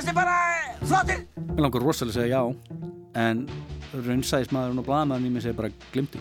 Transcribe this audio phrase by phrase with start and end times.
[0.00, 0.36] fannst þið bara
[0.88, 1.18] flottir.
[1.50, 2.42] Mér langar rosalega að segja já,
[3.20, 3.40] en
[3.90, 6.20] raunsæðismadurinn og blaðmadurinn í mig segir bara glimtu.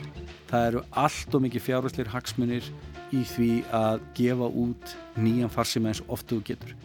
[0.49, 2.67] Það eru allt og mikið fjárhæslir hagsmunir
[3.15, 6.75] í því að gefa út nýjan farsima eins ofta þú getur.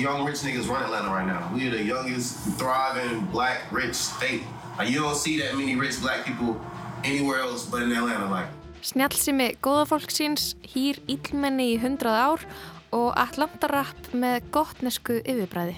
[0.00, 1.46] Young rich niggas run Atlanta right now.
[1.54, 4.42] We are the youngest, thriving, black, rich state.
[4.78, 6.58] Like, you don't see that many rich black people
[7.04, 8.26] anywhere else but in Atlanta.
[8.26, 8.50] Like.
[8.82, 12.48] Snjálfsimi góðafólksins hýr ílmenni í hundrað ár
[12.96, 15.76] og Atlantarapp með gottnesku yfirbræði.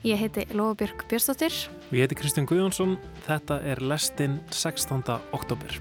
[0.00, 1.52] Ég heiti Lofabjörg Björnstóttir.
[1.90, 2.94] Og ég heiti Kristján Guðjónsson.
[3.26, 5.02] Þetta er lestinn 16.
[5.36, 5.74] oktober.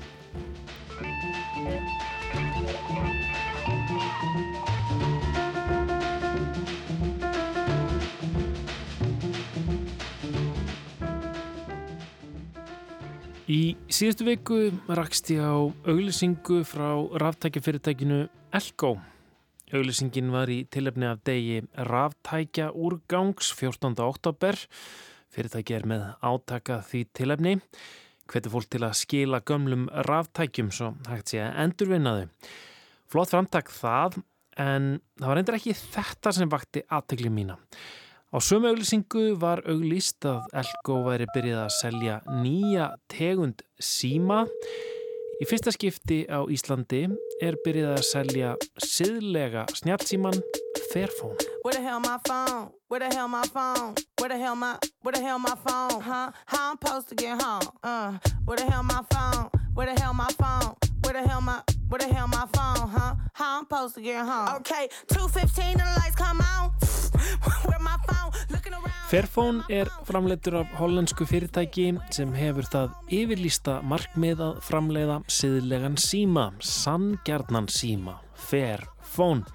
[13.47, 14.57] Í síðustu viku
[14.91, 15.55] rakst ég á
[15.87, 16.91] auglýsingu frá
[17.23, 18.97] ráftækjafyrirtækinu Elko.
[19.69, 23.93] Auglýsingin var í tilefni af degi ráftækja úrgangs 14.
[24.01, 24.57] oktober.
[25.29, 27.53] Fyrirtæki er með átaka því tilefni.
[28.29, 32.49] Hvetur fólk til að skila gömlum ráftækjum svo hægt sé að endurvinna þau.
[33.13, 34.17] Flott framtak það
[34.57, 37.59] en það var endur ekki þetta sem vakti aðtegli mína.
[38.33, 44.47] Á sömu auglýsingu var auglýst að Elko væri byrjað að selja nýja tegund síma.
[45.39, 47.05] Í fyrsta skipti á Íslandi
[47.39, 48.49] er byrjað að selja
[48.83, 50.35] siðlega snjálfsíman
[50.91, 51.37] Fairphone.
[51.63, 52.71] Where the hell my phone?
[52.89, 53.95] Where the hell my phone?
[54.19, 56.01] Where the hell my Where the hell my phone?
[56.01, 56.31] Huh?
[56.45, 57.63] How I'm supposed to get home?
[57.81, 59.49] Uh, where the hell my phone?
[59.75, 60.75] Where the hell my phone?
[61.05, 62.89] Where the hell my Where the hell my phone?
[62.89, 63.15] Huh?
[63.31, 64.57] How I'm supposed to get home?
[64.57, 66.71] Okay, 2:15 and the lights come on.
[67.69, 68.31] Where my phone?
[68.49, 68.88] Looking around.
[69.09, 76.43] Fairphone er framleitur af hollensku fyrirtæki sem hefur það yfirlýsta markmið að framleiða siðlegan síma,
[76.61, 79.49] sanngjarnan síma, Fairphone.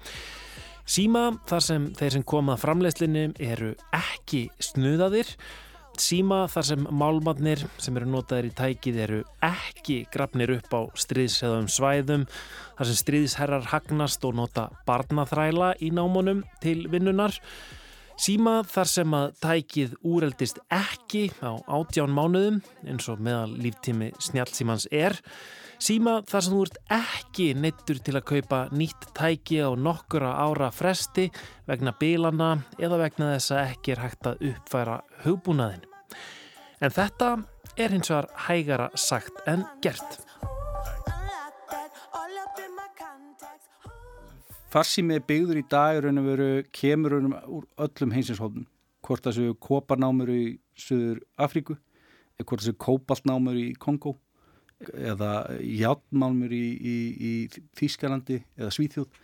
[0.83, 5.31] Síma þar sem þeir sem komað framleiðslinni eru ekki snuðaðir,
[6.03, 9.21] síma þar sem málmannir sem eru notaðir í tækið eru
[9.53, 12.27] ekki grafnir upp á stríðsheðum svæðum,
[12.75, 17.39] þar sem stríðsherrar hagnast og nota barnaþræla í námunum til vinnunar,
[18.15, 24.87] Síma þar sem að tækið úreldist ekki á átján mánuðum eins og meðal líftími snjálfsímans
[24.87, 25.17] er.
[25.83, 30.71] Síma þar sem þú ert ekki neittur til að kaupa nýtt tæki á nokkura ára
[30.71, 31.27] fresti
[31.67, 35.83] vegna bílana eða vegna þess að ekki er hægt að uppfæra hugbúnaðin.
[36.79, 37.33] En þetta
[37.75, 40.24] er hins vegar hægara sagt en gert.
[44.75, 48.65] Farsími byggður í dag raun og veru kemur raun úr öllum heimsinshóðum.
[49.07, 50.41] Hvort það séu koparnámur í
[50.75, 51.77] Suður Afríku,
[52.35, 54.17] eða hvort það séu kóbaltnámur í Kongo,
[54.91, 55.29] eða
[55.63, 57.31] játnmálmur í, í, í
[57.79, 59.21] Þýskalandi eða Svíþjóð,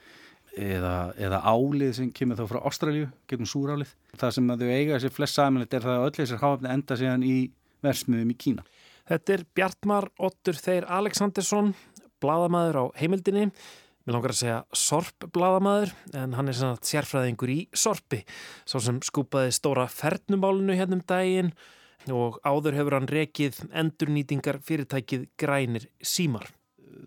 [0.69, 3.91] eða, eða álið sem kemur þá frá Ástralju, gegnum súrálið.
[4.15, 7.27] Það sem þau eiga þessi flest samanlegt er það að öll þessar háafni enda síðan
[7.27, 7.37] í
[7.83, 8.67] versmiðum í Kína.
[9.11, 11.75] Þetta er Bjartmar Ottur Þeir Aleksandersson,
[12.23, 13.49] bladamæður á heimildinni.
[14.01, 18.23] Mér langar að segja sorpbladamæður en hann er svona sérfræðingur í sorpi.
[18.65, 21.51] Svo sem skúpaði stóra fernumálunu hérna um daginn
[22.09, 26.47] og áður hefur hann rekið endurnýtingar fyrirtækið grænir símar.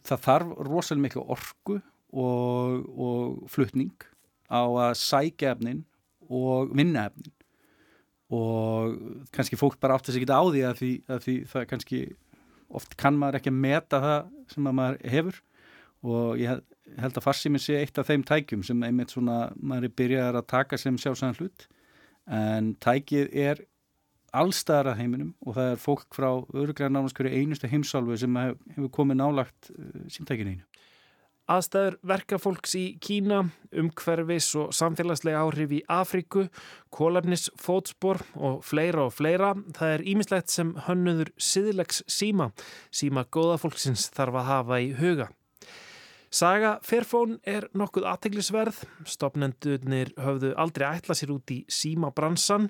[0.06, 1.80] Það þarf rosalega miklu orku
[2.14, 4.06] og, og flutning
[4.46, 5.82] á að sækja efnin
[6.30, 7.32] og vinna efnin
[8.34, 8.94] og
[9.34, 11.98] kannski fólk bara átt að segja á því að því, að því það kannski
[12.74, 15.42] oft kann maður ekki að meta það sem maður hefur
[16.04, 16.62] og ég
[17.00, 20.50] held að farsíminn sé eitt af þeim tækjum sem einmitt svona maður er byrjaðar að
[20.52, 21.66] taka sem sjálfsæðan hlut
[22.24, 23.64] en tækið er
[24.34, 28.92] allstæðar að heiminum og það er fólk frá öruglega nánast hverju einustu heimsálfu sem hefur
[28.94, 30.64] komið nálagt uh, símtækinu einu.
[31.44, 33.42] Aðstæður verkafólks í Kína,
[33.76, 36.46] umhverfis og samfélagslega áhrif í Afríku,
[36.88, 39.50] kólefnis, fótspor og fleira og fleira.
[39.76, 42.48] Það er ímislegt sem hönnuður siðlegs síma.
[42.88, 45.28] Síma góða fólksins þarf að hafa í huga.
[46.34, 48.80] Saga Fairphone er nokkuð aðteglisverð.
[49.06, 52.66] Stopnendunir höfðu aldrei ætla sér út í símabransan.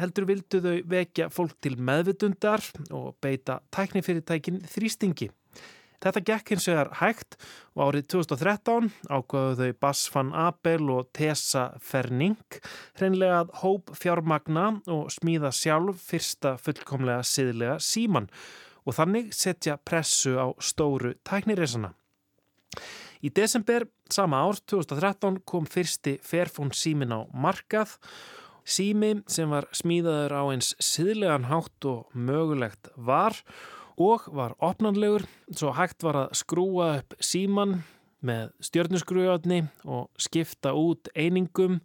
[0.00, 5.28] Heldur vildu þau vekja fólk til meðvitundar og beita tæknifyrirtækin þrýstingi.
[6.02, 7.36] Þetta gekk hins vegar hægt
[7.76, 12.40] og árið 2013 ákvaðu þau Bas van Abel og Tessa Ferning
[12.96, 18.32] hreinlega að hóp fjármagna og smíða sjálf fyrsta fullkomlega siðlega síman
[18.88, 21.92] og þannig setja pressu á stóru tækniresana.
[23.22, 27.96] Í desember sama ár 2013 kom fyrsti Fairphone símin á markað
[28.64, 33.36] sími sem var smíðaður á eins siðlegan hátt og mögulegt var
[34.00, 37.82] og var opnanlegur svo hægt var að skrúa upp síman
[38.22, 41.80] með stjörnuskruðjóðni og skipta út einingum,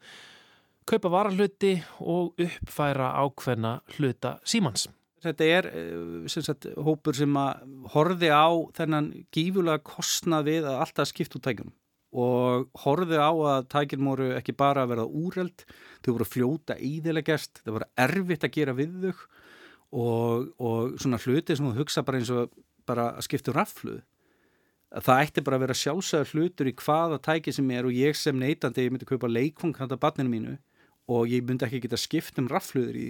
[0.88, 4.88] kaupa varahluti og uppfæra ákveðna hluta símans.
[5.26, 7.66] Þetta er eh, sem sagt, hópur sem að
[7.96, 8.48] horfi á
[8.78, 11.76] þennan gífulega kostnað við að alltaf skipta út tækjunum
[12.18, 15.66] og horfi á að tækjum voru ekki bara að vera úreld,
[16.02, 19.26] þau voru fljóta íðilegest, þau voru erfitt að gera við þau
[19.92, 22.54] og, og svona hluti sem þú hugsa bara eins og
[22.88, 24.00] bara að skipta um rafluð.
[25.04, 28.38] Það ætti bara að vera sjálfsögur hlutur í hvaða tæki sem er og ég sem
[28.40, 30.56] neytandi, ég myndi kaupa leikfang handa barninu mínu
[31.08, 33.08] og ég myndi ekki geta skipt um rafluður í,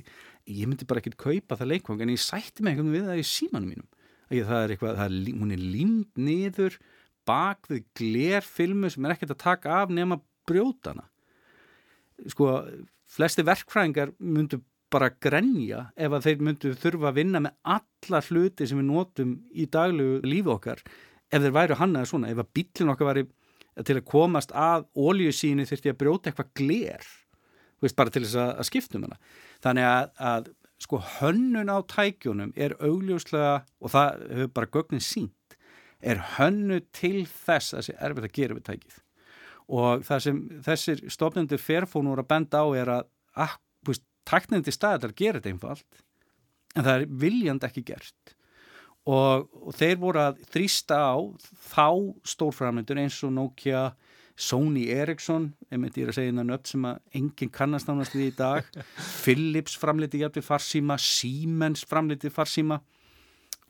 [0.50, 3.22] ég myndi bara ekki kaupa það leikvang en ég sætti mig einhvern veginn við það
[3.22, 3.90] í símanum mínum.
[4.28, 6.80] Það er eitthvað, það er, hún er límt niður
[7.28, 11.08] bak við glerfilmu sem er ekkert að taka af nema brjótana.
[12.32, 12.52] Sko,
[13.08, 14.62] flesti verkfræðingar myndu
[14.94, 19.34] bara grenja ef að þeir myndu þurfa að vinna með alla hluti sem við notum
[19.52, 20.84] í daglegu lífi okkar
[21.28, 23.26] ef þeir væri hannaði svona, ef að bílin okkar væri
[23.86, 27.10] til að komast að ólíusíni þurfti að brjóta eitthvað gler
[27.84, 29.20] veist, bara til þess að, að skiptum hana.
[29.66, 30.50] Þannig að, að
[30.84, 35.58] sko hönnun á tækjunum er augljóslega, og það hefur bara gögnin sínt,
[36.00, 38.98] er hönnu til þess að þessi erfitt að gera við tækið.
[39.78, 43.58] Og það sem þessir stofnendur ferfónur að benda á er að, að ah,
[44.28, 46.02] taknindi staðar gera þetta einfalt,
[46.76, 48.36] en það er viljand ekki gert.
[49.08, 51.16] Og, og þeir voru að þrýsta á
[51.72, 51.88] þá
[52.28, 53.86] stórframlendur eins og Nokia
[54.38, 58.36] Sony Ericsson, ég myndi að segja einhvern öll sem að enginn kannast ánast við í
[58.38, 58.68] dag.
[59.24, 62.78] Philips framleiti jafnveg farsíma, Siemens framleiti farsíma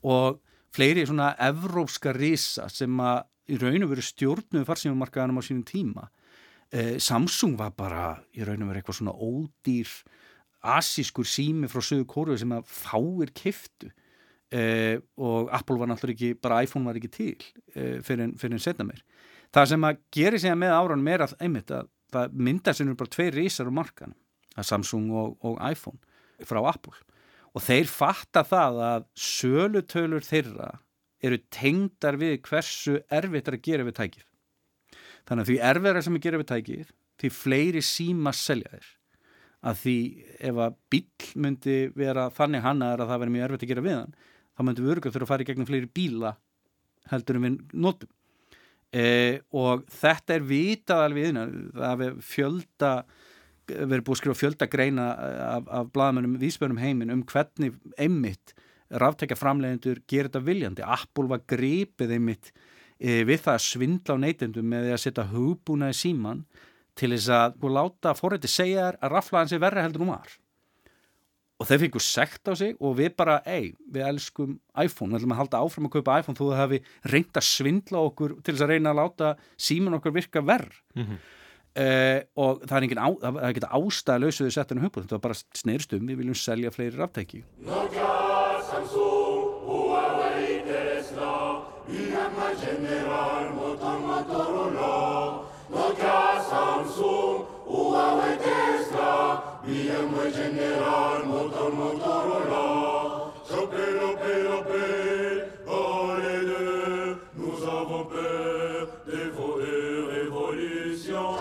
[0.07, 0.41] og
[0.75, 6.09] fleiri svona evrópska risa sem að í raun og veru stjórnuð farsímamarkaðanum á sínum tíma.
[6.67, 9.93] Eh, Samsung var bara í raun og veru eitthvað svona ódýr
[10.67, 13.87] asískur sími frá sögu kóru sem að fáir kiftu
[14.51, 18.87] eh, og Apple var náttúrulega ekki, bara iPhone var ekki til eh, fyrir en setna
[18.87, 19.03] mér
[19.55, 22.99] það sem að gera sig með áranum er að einmitt að það mynda sem eru
[22.99, 24.15] bara tvei rísar á markan
[24.57, 25.99] Samsung og, og iPhone
[26.47, 26.95] frá Apple.
[27.53, 30.71] Og þeir fatta það að sölutölur þeirra
[31.25, 34.25] eru tengdar við hversu erfitt er að gera við tækið.
[35.27, 38.89] Þannig að því erfiðar sem er að gera við tækið því fleiri síma selja þér
[39.67, 39.97] að því
[40.49, 43.95] ef að bíl myndi vera þannig hannaðar að það veri mjög erfitt að gera við
[43.97, 44.13] hann
[44.53, 46.33] þá myndi við örguð þurfa að fara í gegnum fleiri bíla
[47.11, 48.11] heldur um við notum
[48.93, 52.91] e, og þetta er vitað alveg innan, það er fjölda
[53.67, 55.09] verið búið að skrifa fjölda greina
[55.43, 58.53] af, af bladamennum vísbjörnum heimin um hvernig einmitt
[58.87, 60.85] ráftækja framlegendur gerir þetta viljandi.
[60.87, 62.53] Apple var gripið einmitt
[62.95, 66.45] e, við það að svindla á neytendum með því að setja hugbúna í síman
[66.97, 70.37] til þess að láta fórrætti segja þær að raflaðan sé verra heldur hún var
[71.57, 75.33] og þeir fengur sekt á sig og við bara, ei, við elskum iPhone, við ætlum
[75.33, 76.37] að halda áfram að kaupa iPhone.
[76.37, 76.81] Þó að það hefði
[77.13, 79.33] reynd að svindla okkur til þess að reyna að láta
[79.69, 81.25] síman okkur virka verð mm -hmm.
[81.81, 82.87] uh, og það er
[83.49, 87.43] ekki á, ástæða lausuðu setjanu höfbúð, þetta var bara sneirstum við viljum selja fleiri ráftæki
[100.27, 103.33] BMW, General, Motor, Motorola.
[103.49, 109.55] Chopin, Opel, Opel, oh les deux, nous avons peur des faux
[110.11, 111.37] révolutions.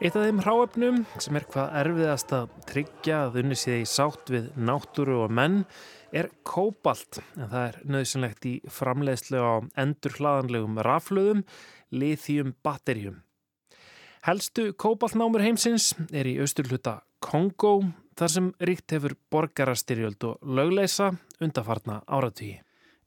[0.00, 4.30] Eitt af þeim hráöfnum sem er hvað erfiðast að tryggja að unni séð í sátt
[4.30, 5.62] við náttúru og menn
[6.14, 11.42] er kóbalt en það er nöðsynlegt í framleiðslu á endur hlaðanlegum raflöðum,
[11.90, 13.22] lithium batterjum.
[14.24, 17.78] Helstu kóbaltnámur heimsins er í austurluta Kongo
[18.18, 22.60] þar sem ríkt hefur borgarastyrjöld og lögleisa undafarna áratvíi.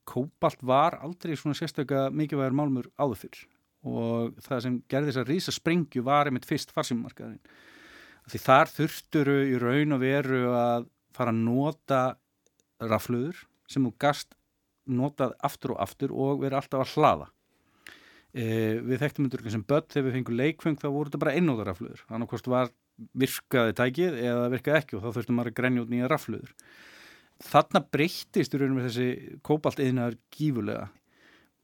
[0.07, 3.43] Kóbalt var aldrei svona sérstöka mikilvægur málmur áður fyrr
[3.87, 7.39] og það sem gerði þess að rísa sprengju var einmitt fyrst farsimarkaðin.
[8.27, 12.01] Því þar þurfturu í raun og veru að fara að nota
[12.83, 14.35] rafluður sem þú gast
[14.87, 17.29] notað aftur og aftur og verið alltaf að hlaða.
[18.33, 18.43] E,
[18.83, 22.03] við þekktum undir sem börn þegar við fengum leikfeng þá voru þetta bara einnóðar rafluður
[22.09, 22.73] þannig hvort var
[23.17, 26.53] virkaði tækið eða virkaði ekki og þá þurftum maður að grenja út nýja rafluður
[27.43, 30.87] þarna breyttist í raunum með þessi kópalt eðinaður gífulega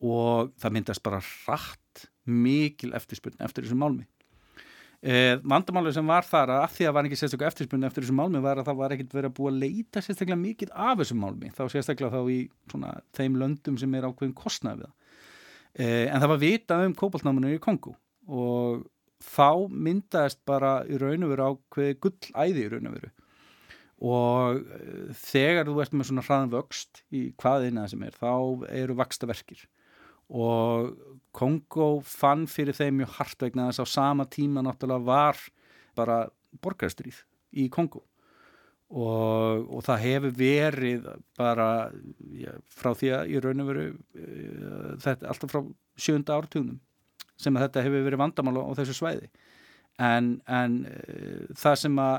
[0.03, 4.05] og það myndast bara rætt mikil eftirspunni eftir þessu málmi.
[5.03, 8.15] E, vandamálið sem var þar að af því að var ekki sérstaklega eftirspunni eftir þessu
[8.15, 11.17] málmi var að það var ekkert verið að búa að leita sérstaklega mikið af þessu
[11.19, 12.37] málmi þá sérstaklega þá í
[12.71, 14.95] svona, þeim löndum sem er ákveðin kostnað við það.
[15.73, 17.97] Eh, en það var vitað um kópaltnámanur í Kongo
[18.29, 18.85] og
[19.23, 23.11] þá myndaðist bara í raun og veru ákveði gullæði í raun og veru.
[24.03, 28.33] Og eh, þegar þú ert með svona hraðan vöxt í hvaðina sem er þá
[28.69, 29.63] eru vaksta verkir
[30.33, 30.93] og
[31.33, 35.39] Kongo fann fyrir þeim mjög hart vegna þess að á sama tíma náttúrulega var
[35.97, 36.17] bara
[36.63, 37.23] borgarstríð
[37.57, 38.03] í Kongo
[38.93, 41.07] og, og það hefur verið
[41.39, 41.67] bara
[42.37, 45.61] já, frá því að í raun og veru uh, þetta alltaf frá
[45.97, 46.79] sjönda ártugnum
[47.43, 49.29] sem að þetta hefur verið vandamál á þessu svæði
[50.01, 52.15] en, en uh, það sem að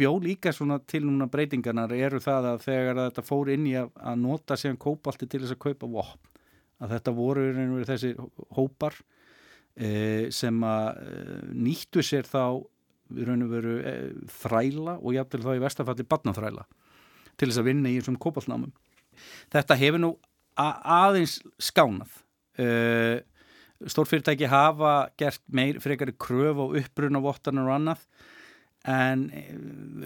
[0.00, 3.90] bjó líka svona til núna breytingarnar eru það að þegar þetta fór inn í að,
[4.00, 6.28] að nota síðan kópalti til þess að kaupa vopn
[6.80, 7.46] að þetta voru
[7.88, 8.12] þessi
[8.56, 8.96] hópar
[9.76, 11.18] e, sem að e,
[11.66, 12.62] nýttu sér þá
[13.10, 13.74] veru
[14.40, 16.64] þræla og jáfnvel þá í vestafalli badnaþræla
[17.40, 18.72] til þess að vinna í þessum kópaltnámum.
[19.52, 20.10] Þetta hefur nú
[20.60, 22.12] aðeins skánað.
[22.60, 22.66] E,
[23.88, 28.04] Stórfyrirtæki hafa gert meir frekari kröf á upprunavottarnar og annað
[28.90, 29.44] en e,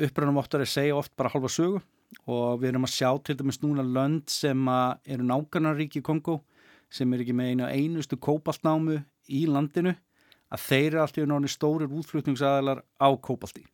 [0.07, 1.83] upprunavottar er segja oft bara halva sögu.
[2.31, 6.43] Og við erum að sjá til dæmis núna lönd sem eru nákvæmnaríki í Kongo
[6.95, 9.01] sem er ekki með einu einustu kópaltnámu
[9.35, 9.97] í landinu
[10.55, 13.65] að þeir eru alltaf náttúrulega stórir útflutningsaðalar á kópalti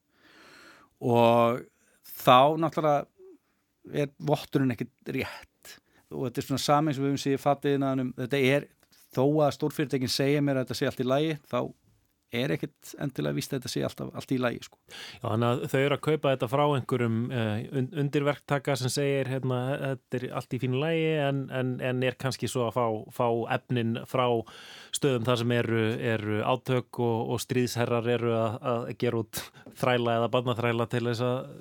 [1.00, 1.60] og
[2.24, 3.06] þá náttúrulega
[3.96, 5.76] er votturinn ekkert rétt.
[6.10, 8.66] Og þetta er svona saman sem við höfum séð fattiðinaðanum, þetta er
[9.14, 11.60] þó að stórfyrirtekin segja mér að þetta sé allt í lægi þá
[12.30, 14.78] er ekkert endilega vist að þetta sé alltaf allt í lægi sko.
[14.90, 19.60] Já, þannig að þau eru að kaupa þetta frá einhverjum uh, undirverktaka sem segir hérna,
[19.82, 23.26] þetta er allt í fínu lægi en, en, en er kannski svo að fá, fá
[23.56, 24.26] efnin frá
[24.94, 25.82] stöðum þar sem eru,
[26.12, 29.42] eru átök og, og stríðsherrar eru að, að gera út
[29.80, 31.52] þræla eða barnaþræla til þess að,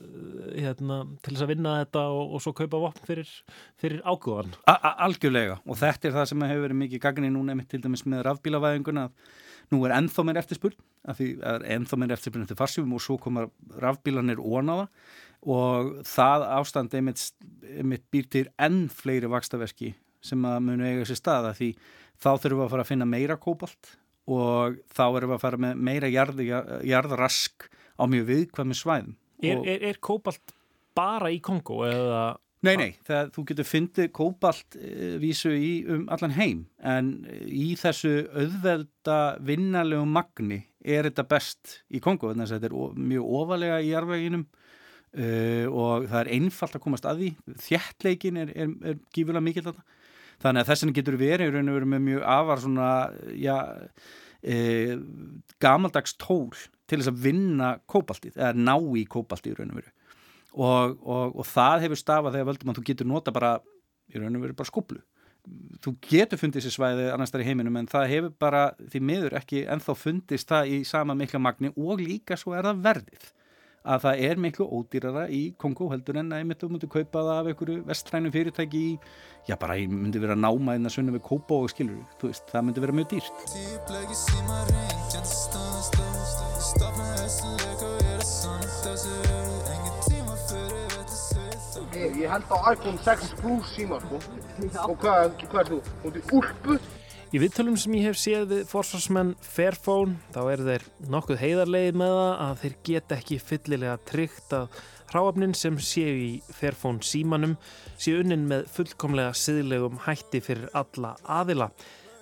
[0.54, 3.36] hérna, til þess að vinna þetta og, og svo kaupa vopn fyrir,
[3.82, 4.56] fyrir ágóðan.
[4.70, 9.10] Algjörlega og þetta er það sem hefur verið mikið gagnir núna til dæmis með rafbílavæðinguna
[9.10, 9.38] að
[9.70, 13.18] Nú er ennþá mér eftirspurn, af því er ennþá mér eftirspurn eftir farsjúfum og svo
[13.22, 13.50] komar
[13.82, 14.88] rafbílanir ónáða
[15.46, 17.22] og það ástand einmitt,
[17.64, 19.94] einmitt býr til enn fleiri vakstaverki
[20.26, 21.72] sem að munu eiga sér staða því
[22.20, 23.94] þá þurfum við að fara að finna meira kópalt
[24.30, 26.42] og þá erum við að fara með meira jarð,
[26.86, 29.16] jarðrask á mjög viðkvæmi svæðum.
[29.40, 30.54] Er, er, er kópalt
[30.98, 32.24] bara í Kongo eða...
[32.60, 37.12] Nei, nei, það, þú getur fyndið kópalt e, vísu í um allan heim en
[37.48, 43.30] í þessu auðvelda vinnarlegu magni er þetta best í Kongo þannig að þetta er mjög
[43.40, 45.30] ofalega í jarðveginum e,
[45.72, 47.30] og það er einfalt að komast að því.
[47.70, 49.86] Þjertleikin er, er, er gífulega mikil þetta
[50.44, 52.90] þannig að þessin getur verið raun og verið með mjög afar svona
[53.40, 53.56] já,
[54.44, 54.58] e,
[55.64, 56.52] gamaldags tól
[56.90, 59.96] til þess að vinna kópaltið eða ná í kópaltið raun og verið
[60.60, 63.56] og, og, og það hefur stafað þegar völdum að þú getur nota bara
[64.10, 65.02] í raun og veru bara skublu
[65.84, 69.34] þú getur fundið sér svæði annars þar í heiminum en það hefur bara því miður
[69.40, 73.24] ekki enþá fundist það í sama mikla magni og líka svo er það verðið.
[73.90, 77.20] Að það er miklu ódýrara í Kongo heldur en að ég myndi að myndi kaupa
[77.24, 78.92] það af einhverju vestrænu fyrirtæki í,
[79.48, 82.46] já bara ég myndi vera náma inn að sunna við kópa og skilur þú veist,
[82.52, 83.38] það myndi vera mjög dýrt
[92.20, 95.78] Ég held á iPhone 6 Plus síma sko og hvað, hvað er þú?
[96.02, 96.76] Þú ert í úlpu?
[97.30, 100.84] Í viðtölum sem ég hef séð við forsvarsmenn Fairphone þá eru þeir
[101.14, 104.82] nokkuð heiðarlegið með það að þeir get ekki fyllilega tryggt að
[105.14, 107.54] hráafnin sem séu í Fairphone símanum
[107.96, 111.70] séu unnin með fullkomlega siðlegum hætti fyrir alla aðila.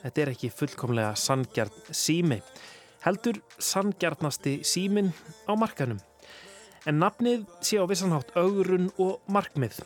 [0.03, 2.37] Þetta er ekki fullkomlega sangjarn sími.
[3.07, 5.09] Heldur sangjarnasti símin
[5.49, 5.97] á markanum
[6.86, 9.79] en nafnið sé á vissanhátt augrun og markmið.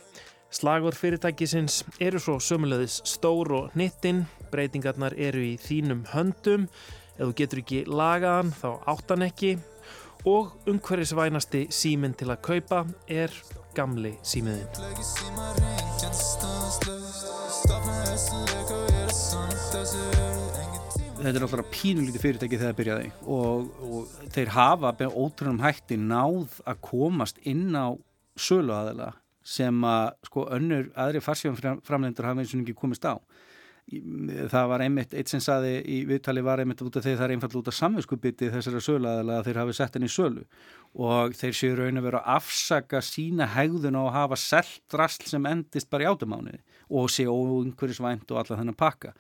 [0.52, 6.68] Slagur fyrirtækisins eru svo sömulegðis stór og nittinn, breytingarnar eru í þínum höndum,
[7.16, 9.56] ef þú getur ekki lagaðan þá áttan ekki
[10.28, 13.32] og umhverfisvænasti síminn til að kaupa er
[13.76, 14.68] gamli símiðin.
[21.22, 25.98] Þetta er alltaf pínulítið fyrirtæki þegar það byrjaði og, og þeir hafa með ótrúnum hætti
[26.00, 27.94] náð að komast inn á
[28.40, 29.12] sölu aðela
[29.46, 33.18] sem að sko önnur aðri farsíðanframlendur hafa eins og ekki komist á.
[33.92, 37.34] Það var einmitt, eitt sem saði í viðtali var einmitt út af því það er
[37.34, 40.44] einfallt út af samvinskupiti þessara sölu aðela að þeir hafi sett henni í sölu.
[41.02, 45.50] Og þeir séu raun að vera að afsaka sína hegðun að hafa selt rastl sem
[45.50, 46.62] endist bara í átumáni
[46.94, 49.16] og séu óungverisvænt og alla þennan pakka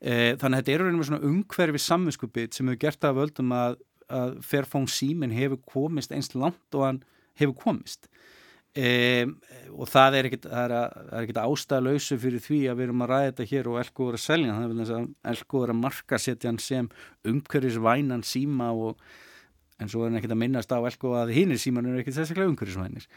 [0.00, 3.78] þannig að þetta er einhvern svona umhverfi samvinskupið sem hefur gert það að völdum að,
[4.20, 7.02] að Fairphone símin hefur komist einst langt og hann
[7.40, 8.08] hefur komist.
[8.70, 9.26] E,
[9.74, 13.78] og það er ekkert ástæðalausu fyrir því að við erum að ræða þetta hér og
[13.80, 16.90] er að selja þannig að Elko er að marka setja hann sem
[17.26, 19.02] umhverfisvænan síma og
[19.80, 22.20] en svo er hann ekkert að minnast á Elko að hinn er síman er ekkert
[22.20, 23.08] sérstaklega umhverfisvænir.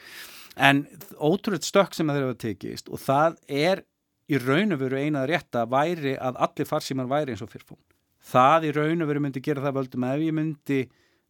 [0.58, 0.84] En
[1.22, 3.86] ótrúið stökk sem þeir hafa tekist og það er
[4.32, 7.82] í raun og veru einað rétta væri að allir farsímar væri eins og fyrrfón.
[8.24, 10.84] Það í raun og veru myndi gera það völdum ef ég myndi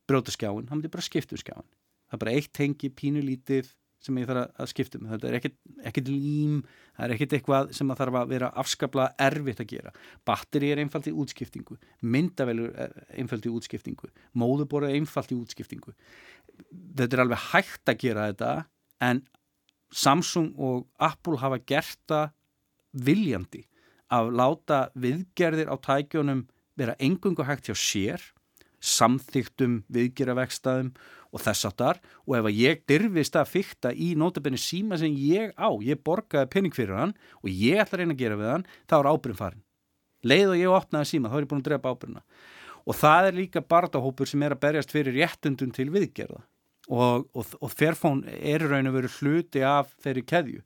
[0.09, 1.69] bróta skjáin, það myndi bara skipta um skjáin.
[2.09, 3.71] Það er bara eitt tengi pínulítið
[4.03, 5.07] sem ég þarf að skipta um.
[5.13, 5.37] Þetta er
[5.89, 6.59] ekkit lím,
[6.97, 9.93] það er ekkit eitthvað sem að þarf að vera afskapla erfitt að gera.
[10.27, 15.95] Batteri er einfalt í útskiptingu, myndavelur er einfalt í útskiptingu, móðubor er einfalt í útskiptingu.
[16.99, 18.53] Þetta er alveg hægt að gera þetta
[19.07, 19.23] en
[19.93, 22.31] Samsung og Apple hafa gert það
[22.93, 23.65] viljandi
[24.13, 26.45] að láta viðgerðir á tækjónum
[26.77, 28.23] vera engungu hægt hjá sér
[28.83, 30.91] samþygtum viðgerðavekstaðum
[31.33, 35.53] og þess áttar og ef að ég dyrfist að fykta í nótabenni síma sem ég
[35.55, 38.65] á, ég borgaði penning fyrir hann og ég ætla að reyna að gera við hann,
[38.89, 39.63] þá er ábyrgum farin.
[40.23, 42.25] Leið og ég opnaði síma, þá er ég búin að drepa ábyrguna.
[42.83, 46.43] Og það er líka barndahópur sem er að berjast fyrir réttundum til viðgerða
[46.91, 50.63] og, og, og Fairphone er raun og veru hluti af þeirri keðju.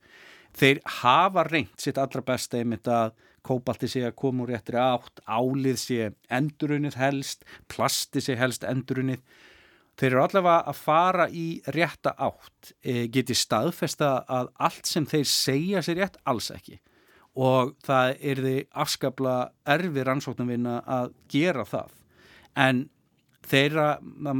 [0.57, 3.11] Þeir hafa reynt sitt allra besta einmitt að
[3.47, 9.21] kóbalti sé að koma úr réttri átt, álið sé endurunnið helst, plasti sé helst endurunnið.
[9.97, 15.29] Þeir eru allavega að fara í rétta átt, e, geti staðfesta að allt sem þeir
[15.29, 16.77] segja sér rétt, alls ekki.
[17.37, 19.37] Og það er því afskapla
[19.77, 21.95] erfi rannsóknarvinna að gera það.
[22.57, 22.83] En
[23.47, 23.87] þeirra,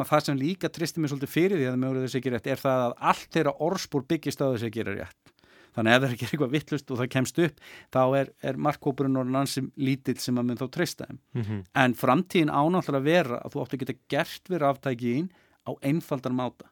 [0.04, 2.62] það sem líka tristir mig svolítið fyrir því að það mögulega þessi ekki rétt er
[2.62, 5.37] það að allt þeirra orðspúr byggist á þessi að gera rétt.
[5.76, 7.60] Þannig að ef það er ekki eitthvað vittlust og það kemst upp
[7.94, 11.20] þá er, er markkópurinn og nansum lítill sem að mun þá treysta þeim.
[11.34, 11.66] Mm -hmm.
[11.84, 15.30] En framtíðin ánáttúrulega að vera að þú átt að geta gert við ráftækiðin
[15.68, 16.72] á einfaldan máta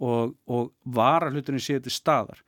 [0.00, 2.42] og, og vara hluturinn séu til staðar.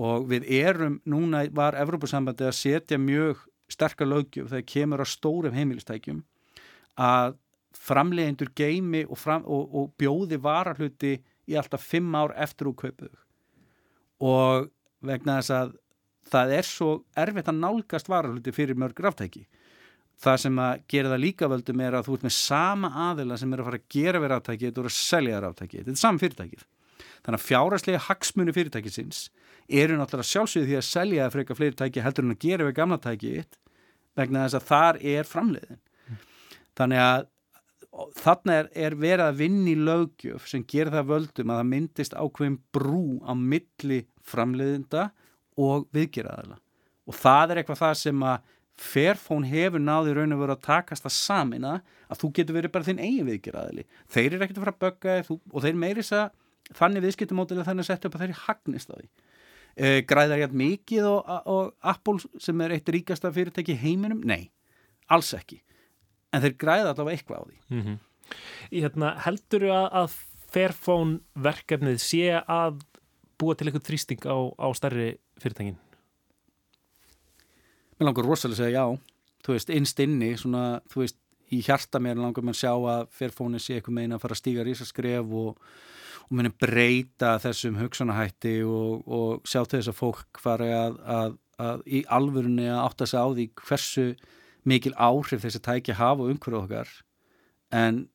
[0.00, 5.54] Og við erum, núna var Evrópussambandi að setja mjög sterkar lögjöf þegar kemur á stórum
[5.54, 6.22] heimilistækjum
[7.00, 7.36] að
[7.76, 11.14] framlegendur geimi og, fram, og, og bjóði varahluti
[11.50, 13.16] í alltaf fimm ár eftir úr kaupuðu.
[14.20, 14.68] Og
[15.06, 15.72] vegna þess að
[16.30, 19.46] það er svo erfitt að nálgast varahluti fyrir mörg ráftæki.
[20.20, 23.52] Það sem að gera það líka völdum er að þú ert með sama aðila sem
[23.54, 25.80] er að fara að gera við ráftæki og að selja ráftæki.
[25.80, 26.66] Þetta er saman fyrirtækið.
[27.24, 29.22] Þannig að fjáraslega hagsmunu fyrirtækisins
[29.80, 32.98] eru náttúrulega sjálfsögðu því að selja það freka fyrirtæki heldur en að gera við gamla
[33.00, 33.58] tækið
[34.18, 35.80] vegna þess að þar er framleiðin.
[36.78, 37.28] Þannig að
[38.20, 42.58] þarna er, er verið að vinni lögjöf sem gerir það völdum að það myndist ákveðin
[42.74, 45.08] brú á milli framleiðinda
[45.60, 46.60] og viðgeraðala
[47.10, 51.04] og það er eitthvað það sem að Fairphone hefur náði raun og veru að takast
[51.04, 51.72] að samina
[52.08, 55.16] að þú getur verið bara þinn eigin viðgeraðali þeir eru ekkert að fara að bögga
[55.28, 56.30] og þeir meiris að
[56.78, 59.08] þannig viðskiptumótilega þannig að setja upp að þeir hagnist á því.
[59.74, 64.22] E, græðar ég að mikið og, og Apple sem er eitt ríkasta fyrirtæki heiminum?
[64.26, 64.50] Nei,
[65.10, 65.60] alls ekki
[66.30, 67.98] en þeir græða allavega eitthvað á því mm -hmm.
[68.72, 70.18] hérna, Heldur þú að, að
[70.50, 72.80] Fairphone verkefnið sé að
[73.38, 75.78] búa til eitthvað þrýsting á, á starri fyrirtækin?
[77.98, 78.98] Mér langar rosalega að segja já
[79.44, 81.18] þú veist, innst inni, svona, þú veist
[81.50, 84.42] í hjarta mér langar mér að sjá að Fairphone sé eitthvað meina að fara að
[84.42, 85.70] stíga rísaskref og,
[86.28, 91.38] og muni breyta þessum hugsanahætti og, og sjá til þess að fólk fara að, að,
[91.66, 94.06] að í alvörunni að átta sig á því hversu
[94.68, 96.90] mikil áhrif þessi tæki hafa umhverju okkar
[97.74, 98.08] en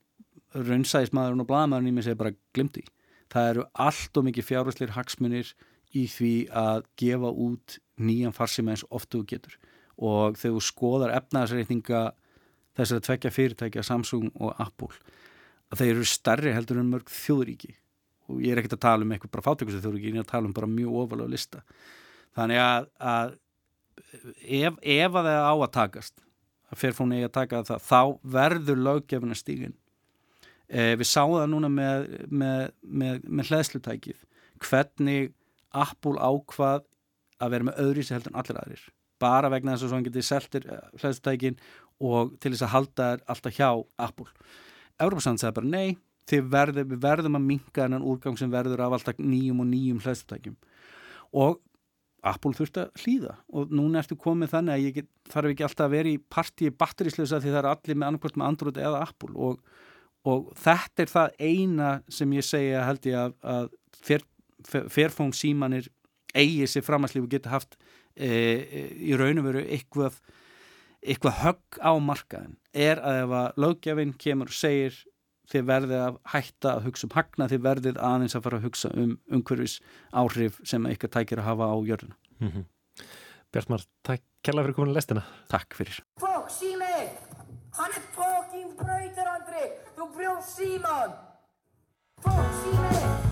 [0.56, 2.84] raunsæðismadurinn og bladamæðurinn í mig segir bara glimti.
[3.32, 5.54] Það eru allt og mikið fjárhæsleir hagsmunir
[5.96, 9.58] í því að gefa út nýjan farsima eins oftu þú getur
[9.96, 12.02] og þegar þú skoðar efnaðsreitninga
[12.76, 14.92] þessar að tvekja fyrirtækja Samsung og Apple
[15.72, 17.72] að þeir eru starri heldur en mörg þjóðuríki
[18.30, 20.50] og ég er ekkert að tala um eitthvað bara fátökustu þjóðuríki, ég er að tala
[20.50, 21.62] um bara mjög ofalega lista.
[22.36, 23.36] Þannig að, að
[24.42, 26.24] ef, ef að það á að takast
[26.72, 28.02] að Fairphone eigi að taka það, þá
[28.36, 29.76] verður löggefina stígin.
[30.66, 34.22] Eh, við sáum það núna með, með, með, með hlæðslutækið,
[34.66, 35.34] hvernig
[35.76, 36.86] Apple ákvað
[37.44, 38.86] að vera með öðru í sig heldur en allir aðrir.
[39.22, 41.60] Bara vegna þess að hann getið seltir eh, hlæðslutækin
[42.06, 43.70] og til þess að halda þær alltaf hjá
[44.08, 44.28] Apple.
[45.02, 45.98] Európa-sand sagði bara nei,
[46.50, 50.58] verður, við verðum að minka en úrgang sem verður af alltaf nýjum og nýjum hlæðslutækjum.
[51.36, 51.60] Og
[52.26, 53.34] Apple þurfti að hlýða.
[53.56, 56.72] Og núna ertu komið þannig að ég get, þarf ekki alltaf að vera í partíi
[56.74, 59.34] batteríslösa því það er allir með annarkvæmt með Android eða Apple.
[59.36, 59.84] Og,
[60.26, 63.70] og þetta er það eina sem ég segja held ég að, að
[64.66, 65.92] Fairphone símanir
[66.36, 67.78] eigi sér framhanslífu geta haft
[68.16, 70.18] e, e, í raun og veru eitthvað,
[71.06, 74.98] eitthvað högg á markaðin er að ef að lögjafinn kemur og segir
[75.52, 78.92] þið verðið að hætta að hugsa um hagna, þið verðið aðeins að fara að hugsa
[78.96, 79.76] um umhverfis
[80.14, 82.18] áhrif sem eitthvað tækir að hafa á jörðuna.
[82.40, 82.66] Mm -hmm.
[83.54, 85.24] Bjartmar, takk kærlega fyrir komin að lestina.
[85.50, 86.02] Takk fyrir.
[86.20, 86.98] Fokk, sími!
[87.76, 89.70] Hann er fokkin bröytur, Andri!
[89.96, 91.16] Þú brjóð síman!
[92.24, 93.25] Fokk, sími!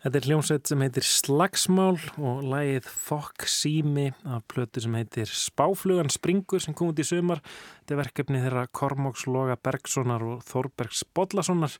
[0.00, 6.08] Þetta er hljómsveit sem heitir Slagsmál og lagið Fokk sími af plötu sem heitir Spáflugan
[6.08, 7.42] springur sem kom út í sömar.
[7.82, 11.76] Þetta er verkefni þeirra Kormáks Loga Bergsonar og Þorbergs Bodlasonar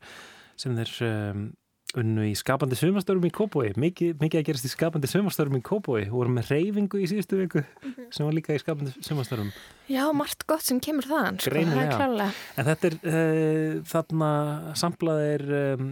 [0.60, 1.46] sem þeir um,
[1.98, 3.70] unnu í skapandi sömastörum í Kópói.
[3.80, 6.04] Mikið, mikið að gerast í skapandi sömastörum í Kópói.
[6.08, 7.62] Þú voru með reyfingu í síðustu viku
[8.14, 9.50] sem var líka í skapandi sömastörum.
[9.90, 12.28] Já, margt gott sem kemur þaðan, sko, það er klálega.
[12.54, 14.30] En þetta er uh, þarna
[14.78, 15.88] samplað er um,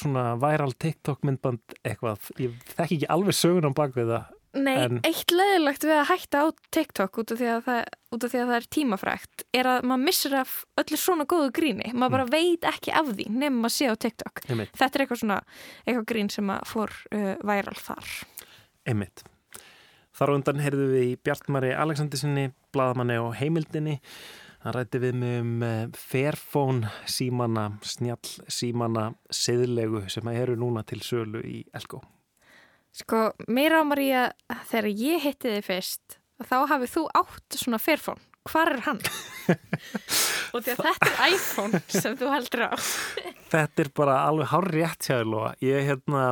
[0.00, 2.32] svona viral TikTok myndband eitthvað.
[2.40, 4.33] Ég þekki ekki alveg sögun á bakvið það.
[4.54, 7.80] Nei, En- eitt leðilegt við að hætta á TikTok út af því að það,
[8.14, 11.90] af því að það er tímafrægt er að maður missir af öllu svona góðu gríni.
[11.92, 14.44] Maður bara veit ekki af því nefnum að sé á TikTok.
[14.48, 14.76] Einmitt.
[14.78, 15.40] Þetta er eitthvað svona,
[15.86, 18.14] eitthvað grín sem að fór uh, væral þar.
[18.86, 19.24] Einmitt.
[20.14, 23.98] Þar undan heyrðu við í Bjartmari Aleksandersinni, bladamanni og heimildinni.
[24.64, 31.02] Það rætti við mig um uh, Fairphone símana, snjall símana, siðlegu sem eru núna til
[31.04, 32.04] sölu í Elko.
[32.94, 37.80] Sko, mér ámar ég að þegar ég hitti þið fyrst, þá hafið þú átt svona
[37.82, 38.22] Fairphone.
[38.44, 39.00] Hvar er hann?
[40.54, 42.72] og því að þetta er iPhone sem þú heldur á.
[43.54, 45.50] Þetta er bara alveg hár rétt hjá þér, Lóa.
[45.64, 46.24] Ég, hérna,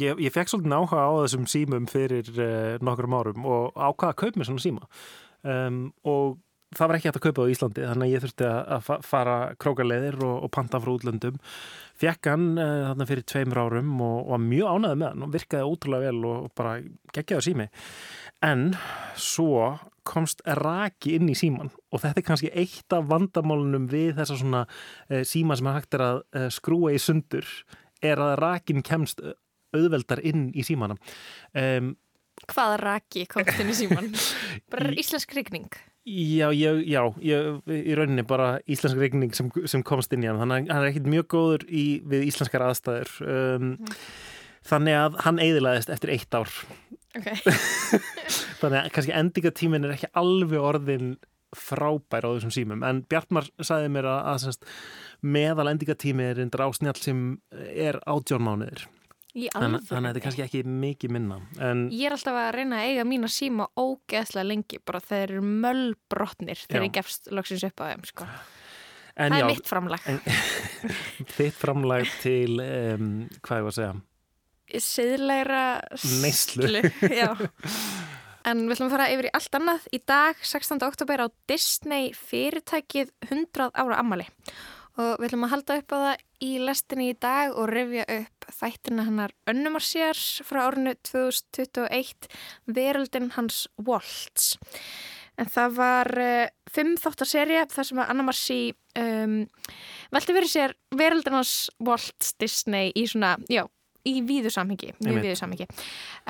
[0.00, 4.18] ég, ég fekk svolítið áhuga á þessum símum fyrir uh, nokkrum árum og ákvaða að
[4.22, 4.88] kaupa mér svona síma.
[5.42, 6.38] Um, og
[6.76, 8.98] það var ekki hægt að kaupa á Íslandi þannig að ég þurfti að, að fa-
[9.06, 11.38] fara krókaleiðir og, og panta frá útlöndum.
[12.02, 15.32] Fekk hann uh, þarna fyrir tveimur árum og, og var mjög ánæði með hann og
[15.36, 16.74] virkaði ótrúlega vel og bara
[17.16, 17.68] geggjaði sími.
[18.42, 18.64] En
[19.20, 19.76] svo
[20.08, 24.64] komst raki inn í síman og þetta er kannski eitt af vandamálunum við þessa svona
[24.66, 27.46] uh, síma sem er hægt er að uh, skrúa í sundur
[28.02, 29.22] er að rakin kemst
[29.72, 30.98] auðveldar inn í símanum.
[31.56, 31.94] Um,
[32.50, 34.10] Hvaða raki komst inn í síman?
[34.72, 35.70] Bara íslensk rigning.
[36.02, 40.40] Já, ég, já, ég, í rauninni bara íslensk regning sem, sem komst inn í hann
[40.40, 43.68] þannig að hann er ekkit mjög góður í, við íslenskar aðstæður um,
[44.66, 46.50] þannig að hann eiðilaðist eftir eitt ár
[47.12, 47.28] Ok.
[48.64, 51.12] þannig að kannski endingatímin er ekki alveg orðin
[51.54, 54.66] frábær á þessum símum en Bjartmar sagði mér að, að semst,
[55.22, 57.22] meðal endingatími er reyndar á snjall sem
[57.70, 59.01] er átjón mánuðir Í
[59.32, 62.90] þannig, að þetta er kannski ekki mikið minna en Ég er alltaf að reyna að
[62.90, 67.84] eiga mína síma ógeðslega lengi, bara þeir eru möllbrotnir þegar ég gefst loksins upp á
[67.90, 68.28] þeim, sko.
[69.16, 70.08] það já, er mitt framlag.
[70.12, 70.22] en,
[71.36, 73.92] þitt framlag til um, hvað ég var að segja
[74.80, 75.64] Siðlegra
[76.22, 76.80] Neyslu.
[78.42, 79.84] En við ætlum að fara yfir í allt annað.
[79.94, 80.80] Í dag, 16.
[80.82, 84.26] oktober á Disney fyrirtækið 100 ára ammali.
[84.98, 88.46] Og við ætlum að halda upp á það í lestinni í dag og rifja upp
[88.58, 92.30] þættina hennar Önnumarsjars frá árinu 2021,
[92.66, 94.56] Veröldin hans Waltz.
[95.40, 98.58] En það var uh, fimm þáttar serja þar sem að Anna Marci
[99.00, 99.38] um,
[100.12, 103.64] velti verið sér Veröldin hans Waltz Disney í svona, já,
[104.08, 105.68] í víðu samhengi, mjög víðu samhengi.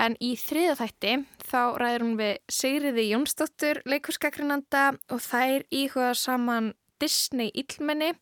[0.01, 1.16] En í þriða þætti
[1.48, 6.72] þá ræður hún við Sigriði Jónsdóttur, leikurskakrinanda og þær íhuga saman
[7.03, 8.12] Disney illmenni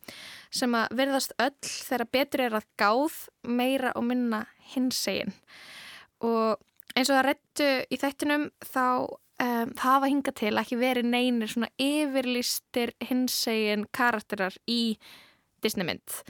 [0.50, 5.34] sem að verðast öll þegar betur er að gáð meira og minna hinsegin.
[6.24, 6.58] Og
[6.96, 8.86] eins og það rettu í þættinum þá
[9.40, 14.96] um, hafa hingað til ekki verið neinir svona yfirlýstir hinsegin karakterar í
[15.64, 16.20] Disney mynd.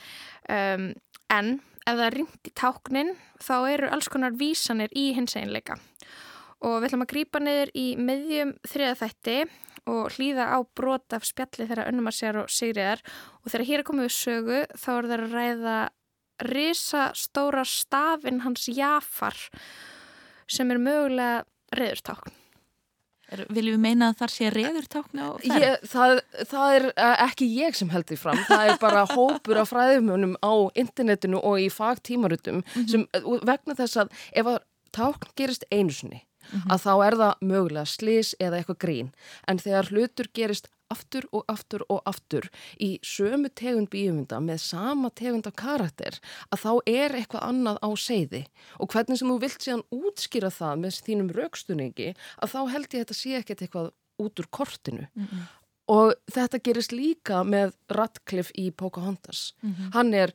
[0.50, 0.92] Um,
[1.30, 5.78] en ef það er rýmt í táknin þá eru alls konar vísanir í hinseginleika.
[5.78, 6.29] Og
[6.60, 9.38] við ætlum að grípa niður í miðjum þriða þætti
[9.90, 13.00] og hlýða á brot af spjalli þeirra önnum að sér og sigriðar
[13.40, 15.78] og þegar hér er komið við sögu þá er það að ræða
[16.50, 19.36] risa stóra stafinn hans Jafar
[20.50, 21.42] sem er mögulega
[21.76, 22.36] reyðurtákn.
[23.30, 25.60] Er, viljum við meina að þar sé reður tákna á ferð?
[25.62, 26.12] Ég, það,
[26.50, 30.34] það er uh, ekki ég sem held því fram, það er bara hópur af fræðumönum
[30.42, 34.58] á internetinu og í fagtímarutum sem uh, vegna þess að ef að
[34.96, 35.68] tákn gerist
[36.50, 39.10] einu sinni að þá er það mögulega slís eða eitthvað grín.
[39.48, 42.48] En þegar hlutur gerist aftur og aftur og aftur
[42.82, 46.18] í sömu tegund bíumynda með sama tegund af karakter
[46.50, 48.42] að þá er eitthvað annað á seiði
[48.78, 52.10] og hvernig sem þú vilt síðan útskýra það með þínum raukstunningi
[52.42, 55.06] að þá held ég að þetta sé ekkert eitthvað út úr kortinu.
[55.90, 59.54] Og þetta gerist líka með Radcliffe í Pocahontas.
[59.94, 60.34] Hann er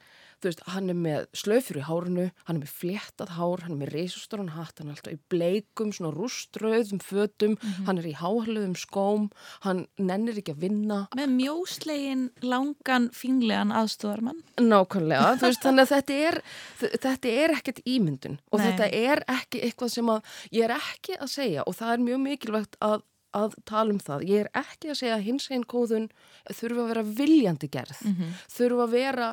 [0.50, 3.94] veist, hann er með slöfur í hárunu, hann er með fléttað hár, hann er með
[3.96, 9.30] reysastóran hatt, hann er alltaf í bleikum, svona rúströðum fötum, hann er í háhaldum skóm,
[9.66, 11.00] hann nennir ekki að vinna.
[11.18, 14.44] Með mjóslegin, langan, fínlegan aðstóðarmann.
[14.62, 16.40] Nákvæmlega, veist, þannig að þetta er,
[16.94, 18.70] þetta er ekkert ímyndun og Nei.
[18.70, 22.24] þetta er ekki eitthvað sem að ég er ekki að segja og það er mjög
[22.26, 23.04] mikilvægt að,
[23.36, 24.26] að tala um það.
[24.30, 26.10] Ég er ekki að segja að hins einn kóðun
[26.52, 28.02] þurfa að vera viljandi gerð,
[28.56, 29.30] þurfa að vera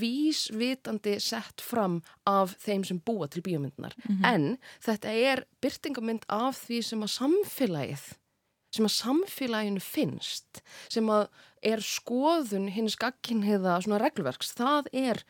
[0.00, 3.96] vísvitandi sett fram af þeim sem búa til bíómyndunar.
[4.26, 8.06] En þetta er byrtingamynd af því sem að samfélagið
[8.76, 11.26] sem að samfélaginu finnst sem að
[11.64, 15.22] er skoðun hins gagginniða svona reglverks það er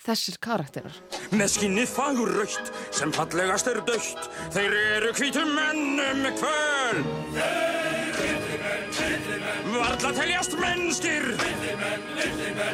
[0.00, 0.96] þessir karakterar.
[1.32, 7.79] Með skinnið fagur raukt sem fallegast er dögt Þeir eru hvítum mennum með kvöl
[10.00, 11.26] Varla teljast mennskir.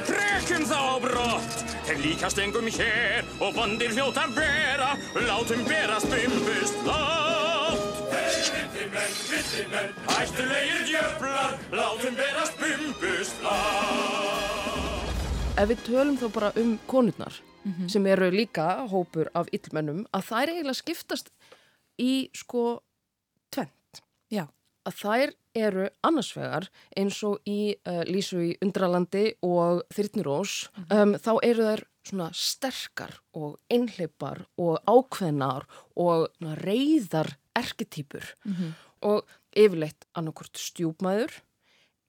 [0.07, 1.57] Trekum þá á brott.
[1.89, 4.93] Þeir líkast engum hér Og bondir hljóta bera.
[5.27, 7.83] Látum berast bimbust látt
[10.07, 14.47] Hættulegir djöflar Látum berast bimbust látt
[15.57, 17.39] ef við tölum þá bara um konurnar
[17.89, 21.33] sem eru líka hópur af illmennum að þær eiginlega skiptast
[21.97, 22.83] í sko
[23.51, 24.03] tvent.
[24.29, 24.45] Já.
[24.87, 31.33] Að þær eru annarsvegar eins og í uh, Lísu í Undralandi og Þyrnirós um, þá
[31.43, 35.67] eru þær svona sterkar og einhleipar og ákveðnar
[35.99, 36.29] og
[36.63, 38.29] reyðar erketýpur
[39.03, 41.33] og yfirleitt annarkort stjúpmæður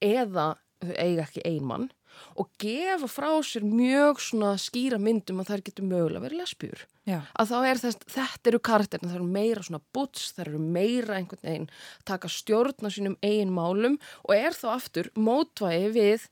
[0.03, 1.89] eða eiga ekki einmann
[2.35, 6.85] og gefa frá sér mjög svona skýra myndum að þær getur mögulega verið lesbjur.
[7.07, 7.19] Já.
[7.39, 11.19] Að þá er þess, þetta eru karakterin, það eru meira svona butts, það eru meira
[11.19, 11.69] einhvern veginn
[12.07, 16.27] taka stjórn á sínum eigin málum og er þá aftur mótvægi við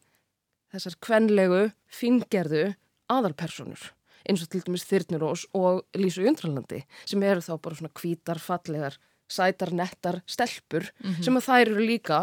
[0.75, 2.65] þessar kvenlegu, fingerðu
[3.11, 3.91] aðalpersonur
[4.25, 8.97] eins og til dæmis Þyrnirós og Lísu Jundralandi sem eru þá bara svona hvítar, fallegar,
[9.29, 10.89] sætar, nettar, stelpur
[11.21, 12.21] sem að þær eru líka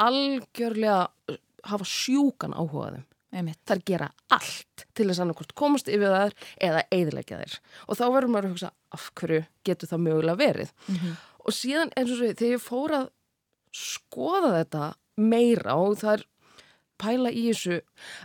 [0.00, 3.06] algjörlega hafa sjúkan áhugaðum.
[3.30, 6.32] Þær gera allt til þess annarkort komast yfir þær
[6.66, 7.58] eða eiðilegja þær.
[7.86, 10.72] Og þá verður maður að hugsa af hverju getur það mögulega verið.
[11.46, 13.06] Og síðan eins og svo þegar ég fór að
[13.76, 14.88] skoða þetta
[15.20, 16.26] meira og það er
[17.00, 17.78] pæla í þessu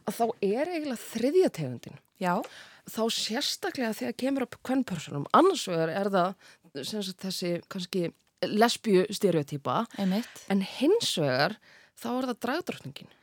[0.10, 2.02] að þá er eiginlega þriðja tegundin.
[2.20, 2.34] Já.
[2.90, 5.30] Þá sérstaklega þegar kemur upp kvennpersonum.
[5.38, 6.34] Annars vegar er það
[6.82, 8.10] sagt, þessi kannski
[8.46, 10.44] lesbíu stereotýpa Einmitt.
[10.52, 11.56] en hins vegar
[11.96, 13.14] þá er það dragdrottningin.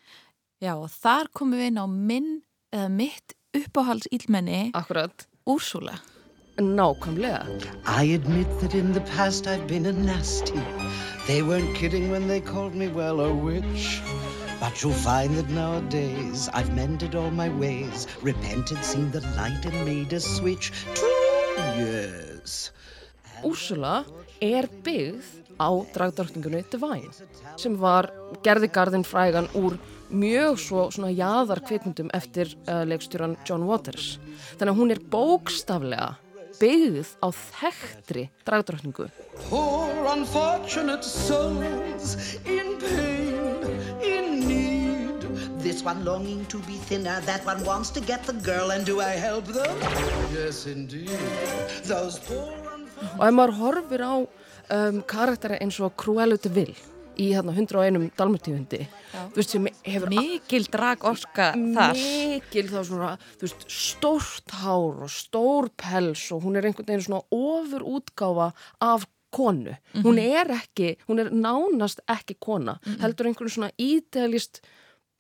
[0.63, 2.33] Já, og þar komum við inn á minn
[2.73, 5.27] eða mitt uppáhalds ílmenni Akkurat.
[5.47, 5.99] Úrsula.
[6.57, 7.47] Nákvæmlega.
[7.87, 10.61] I admit that in the past I've been a nasty.
[11.27, 14.01] They weren't kidding when they called me, well, a witch.
[14.61, 19.85] But you'll find that nowadays I've mended all my ways, repented, seen the light, and
[19.85, 20.71] made a switch.
[20.95, 22.71] True, yes.
[23.43, 24.05] Úrsula
[24.41, 27.11] er byggð á dragdrottningunni Divine
[27.61, 28.11] sem var
[28.43, 29.79] gerði garðin frægan úr
[30.13, 34.19] mjög svo svona jaðar kvikmyndum eftir uh, leikstjóran John Waters.
[34.59, 36.09] Þannig að hún er bókstaflega
[36.61, 39.09] byggð á þekktri dragdrottningu.
[39.49, 43.65] Poor unfortunate souls in pain,
[44.05, 45.25] in need.
[45.63, 49.01] This one longing to be thinner, that one wants to get the girl, and do
[49.01, 49.73] I help them?
[50.35, 51.09] Yes, indeed.
[51.87, 52.63] Those poor
[53.19, 54.15] Og ef maður horfir á
[54.71, 56.75] um, karakteri eins og Cruella de Vil
[57.21, 61.97] í hérna 101 dalmartífundi þú veist sem hefur Mikil drag orka þar.
[61.99, 67.25] mikil þá svona veist stórt hár og stór pels og hún er einhvern veginn svona
[67.37, 73.71] ofur útgáfa af konu hún er ekki, hún er nánast ekki kona, heldur einhvern svona
[73.81, 74.63] idealist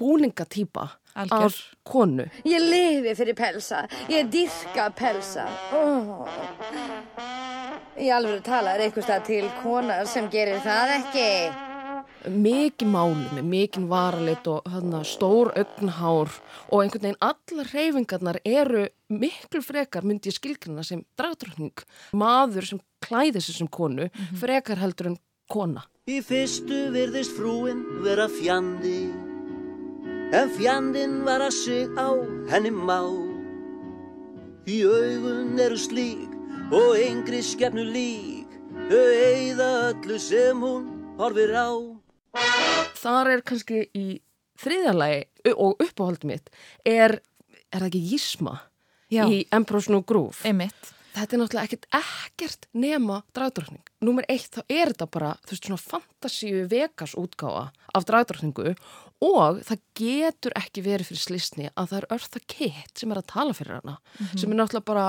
[0.01, 3.85] búningatýpa af konu Ég lifi fyrir pelsa.
[4.09, 5.45] Ég dyrka pelsa.
[5.77, 7.42] Oh.
[8.01, 11.29] Í alveg tala er eitthvað stað til kona sem gerir það ekki.
[12.23, 16.31] mikið máli með mikið varalit og hana, stór augnhár
[16.71, 21.85] og einhvern veginn allar reyfingarnar eru miklu frekar myndi ég skilgrina sem dragdrottning.
[22.15, 24.09] Maður sem klæði sig sem konu
[24.41, 25.19] frekar heldur en
[25.51, 25.85] kona.
[26.07, 29.11] Í fyrstu virðist frúin vera fjandi
[30.33, 32.09] En fjandinn var að sig á
[32.49, 33.05] henni má.
[34.65, 36.32] Í augun eru slík
[36.73, 38.49] og yngri skefnu lík
[38.89, 40.87] Þau eigða öllu sem hún
[41.21, 41.69] horfir á
[43.03, 44.07] þar er kannski í
[44.63, 46.49] þriðalagi og uppáhald mitt
[46.89, 47.19] er,
[47.69, 48.57] er það ekki Jísma
[49.13, 49.27] Já.
[49.29, 50.93] í Emperor's New Groove Einmitt.
[51.13, 53.85] þetta er náttúrulega ekkert ekkert nema dragdrottning.
[54.01, 58.73] Númer eitt þá er þetta bara, þú veist, svona fantasíu Vegas útgáfa af dragdrottningu
[59.23, 63.31] og það getur ekki verið fyrir slisni að það er Eartha Kitt sem er að
[63.31, 63.97] tala fyrir hana,
[64.35, 65.07] sem er náttúrulega bara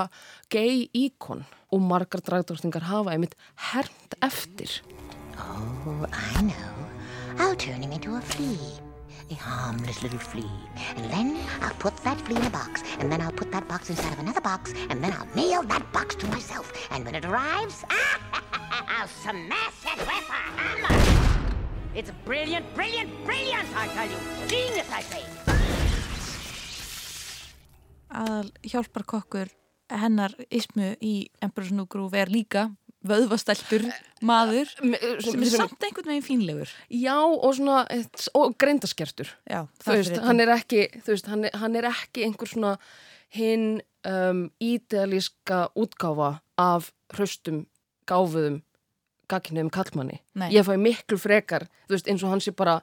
[0.54, 1.42] gay íkon
[1.74, 3.34] og margar dragdrottningar hafa einmitt
[3.72, 4.78] hermt eftir.
[5.38, 6.74] Oh, I know.
[7.38, 8.78] I'll turn him into a flea.
[9.30, 10.44] A harmless little flea.
[10.96, 12.82] And then I'll put that flea in a box.
[13.00, 14.74] And then I'll put that box inside of another box.
[14.90, 16.72] And then I'll mail that box to myself.
[16.90, 21.43] And when it arrives, I'll smash it with a hammer.
[21.94, 24.18] It's brilliant, brilliant, brilliant, I tell you.
[24.50, 25.22] Genius, I say.
[28.14, 29.50] að hjálpar kokkur
[29.90, 32.64] hennar ismu í Emperor's New Groove er líka
[33.06, 33.84] vöðvastæltur
[34.24, 37.82] maður sem er samt einhvern veginn fínlegur Já, og svona,
[38.38, 42.26] og greindaskertur Já, þú veist, hann er ekki þú veist, hann er, hann er ekki
[42.28, 42.76] einhver svona
[43.34, 47.64] hinn um, ídealíska útgáfa af hraustum,
[48.08, 48.62] gáfuðum
[49.34, 50.20] gagkinnum kallmanni.
[50.38, 50.48] Nei.
[50.54, 52.78] Ég fæ miklu frekar, þú veist, eins og hann sé bara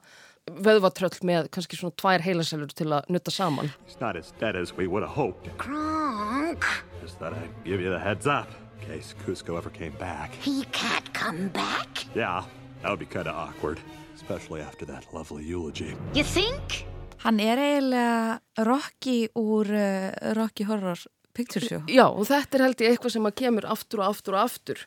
[0.50, 3.70] vöðvatröll með kannski svona tvær heilaselur til að nutta saman.
[3.86, 5.50] It's not as dead as we would have hoped.
[5.58, 6.64] Kronk,
[7.00, 8.48] Just thought I'd give you the heads up
[8.80, 10.34] in case Cusco ever came back.
[10.42, 12.04] he can't come back.
[12.14, 12.42] Yeah,
[12.82, 13.78] that would be kind of awkward,
[14.16, 15.94] especially after that lovely eulogy.
[16.14, 16.84] You think?
[17.22, 20.98] Hann er eiginlega Rocky úr uh, Rocky Horror
[21.34, 21.82] Picture Show.
[21.86, 24.82] Já, og þetta er held ég eitthvað sem að kemur aftur og aftur og aftur.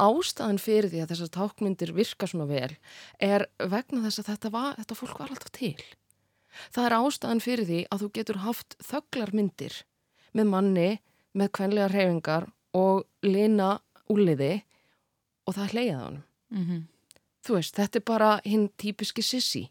[0.00, 2.72] Ástæðan fyrir því að þessar tákmyndir virka svona vel
[3.20, 5.84] er vegna þess að þetta, var, þetta fólk var alltaf til.
[6.74, 9.76] Það er ástæðan fyrir því að þú getur haft þögglarmyndir
[10.36, 10.88] með manni,
[11.36, 13.76] með kvenlega reyfingar og lina
[14.10, 14.54] úliði
[15.46, 16.22] og það hleyjað á hann.
[16.50, 16.80] Mm -hmm.
[17.40, 19.70] Þú veist, þetta er bara hinn típiski sissi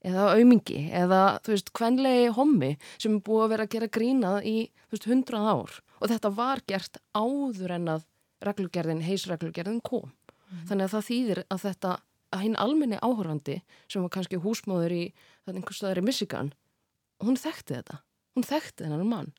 [0.00, 4.38] eða aumingi eða þú veist, kvenlegi hommi sem er búið að vera að gera grínað
[4.48, 4.56] í
[4.88, 8.06] þú veist, hundrað ár og þetta var gert áður en að
[8.44, 10.12] reglugerðin, heisreglugerðin kom.
[10.66, 11.96] Þannig að það þýðir að þetta
[12.30, 13.58] að hinn almenni áhorfandi
[13.90, 15.04] sem var kannski húsmáður í
[15.50, 16.52] einhvers staðar í Michigan,
[17.22, 18.00] hún þekkti þetta.
[18.36, 19.32] Hún þekkti þennan mann.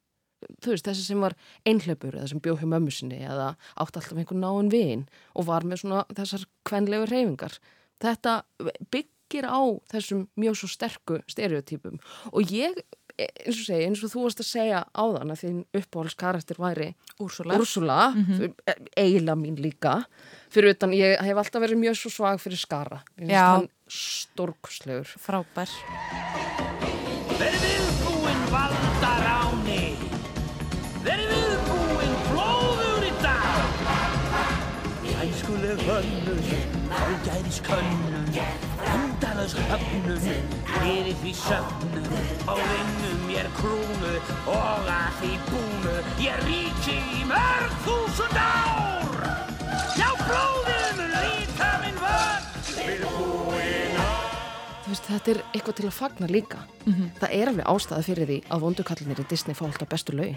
[0.63, 1.35] Þú veist, þessi sem var
[1.69, 5.03] einhleipur eða sem bjóð hjá mömmu sinni eða átti alltaf einhvern náinn vin
[5.37, 7.59] og var með svona þessar kvenlegu reyfingar.
[8.01, 8.33] Þetta
[8.91, 9.61] byggir á
[9.93, 12.01] þessum mjög svo sterku stereotypum
[12.33, 12.81] og ég,
[13.45, 17.57] eins og segi, eins og þú varst að segja áðan að þín uppáhaldskarakter væri Úrsula,
[17.59, 18.53] Úrsula Mhm.
[18.97, 20.05] eiginlega mín líka
[20.51, 23.01] fyrir utan, ég hef alltaf verið mjög svo svag fyrir skara.
[23.17, 23.45] Ég finnst Já.
[23.55, 25.07] hann stórkuslegur.
[25.17, 25.69] Frábær.
[27.39, 28.00] Verið
[35.87, 36.41] hönnun
[36.91, 38.27] Hálgæris könnun
[38.93, 40.19] Endalös höfnun
[40.71, 42.07] Fyrir því söfnun
[42.51, 44.13] Og vinnum mér krúnu
[44.51, 45.95] Og að því búnu.
[46.23, 49.21] Ég ríki í mörg þúsund ár.
[49.99, 52.49] Já, blóðið mun líta minn vörn
[52.81, 53.99] Við búinn
[54.81, 56.65] Þú veist, þetta er eitthvað til að fagna líka.
[57.21, 60.35] Það er alveg ástæða fyrir því að vondukallinir í Disney fá alltaf bestu lögin.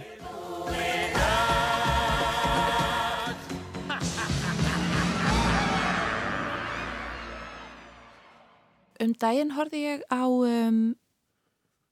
[9.05, 10.83] Um daginn horfði ég á um,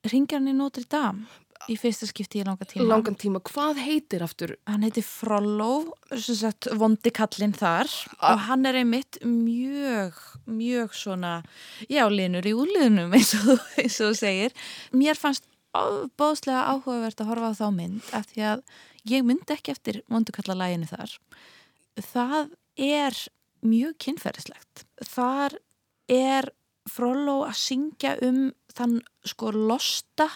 [0.09, 1.29] Ringjarni Notre Dame
[1.71, 2.89] í fyrsta skipti í langa tíma.
[2.91, 4.57] Langan tíma, hvað heitir aftur?
[4.67, 7.87] Hann heitir Frollo, sem sagt vondi kallinn þar
[8.19, 10.17] og hann er einmitt mjög,
[10.51, 11.37] mjög svona,
[11.87, 14.57] já, linur í úliðnum eins og, þú- eins og þú segir.
[14.91, 15.47] Mér fannst
[16.19, 18.65] bóðslega áhugavert að horfa á þá mynd af því að
[19.15, 21.15] ég myndi ekki eftir vondukallalæginu þar.
[22.11, 22.51] Það
[22.91, 23.23] er
[23.63, 24.83] mjög kynferðislegt.
[25.15, 25.57] Þar
[26.11, 26.51] er
[26.91, 30.29] Frollo að syngja um þann sko losta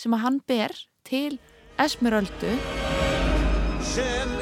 [0.00, 1.38] sem að hann ber til
[1.80, 2.54] Esmeröldu
[3.84, 4.39] sem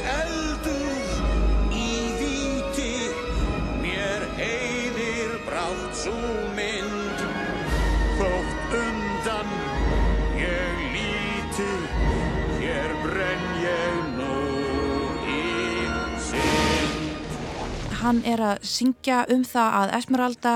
[18.03, 20.53] hann er að syngja um það að Esmeralda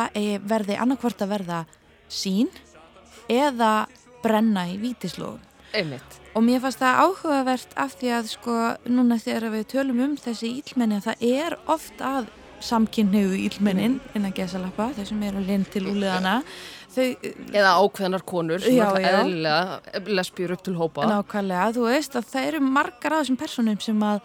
[0.49, 1.63] verði annarkvort að verða
[2.13, 2.51] sín
[3.33, 3.87] eða
[4.23, 5.41] brenna í vítislóðum.
[5.73, 6.19] Einmitt.
[6.37, 8.55] Og mér fannst það áhugavert af því að sko
[8.93, 12.31] núna þegar við tölum um þessi ílmenni að það er oft að
[12.63, 16.37] samkynniðu ílmennin innan gesalappa, þau sem eru linn til úliðana
[16.93, 17.09] þau,
[17.51, 19.09] Eða ákveðnar konur sem Já, já.
[19.19, 21.09] eðlilega lesbjur upp til hópa.
[21.11, 24.23] Nákvæmlega, þú veist að það eru margar af þessum personum sem að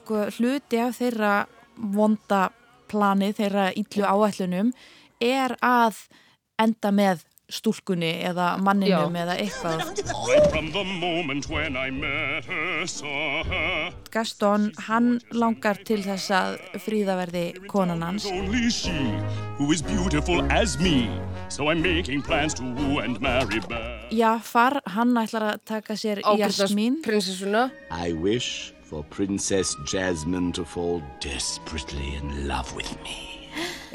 [0.00, 1.34] sko, hluti af þeirra
[1.80, 2.50] vonda
[2.90, 4.72] plani, þeirra íllu áætlunum
[5.20, 6.06] er að
[6.60, 9.80] enda með stúlkunni eða manninum eða eitthvað.
[14.14, 18.28] Gaston, hann langar til þess að fríða verði konan hans.
[24.14, 27.02] Já, far, hann ætlar að taka sér Jasmín.
[27.02, 27.70] prinsessuna.
[27.90, 33.18] I wish for Princess Jasmine to fall desperately in love with me.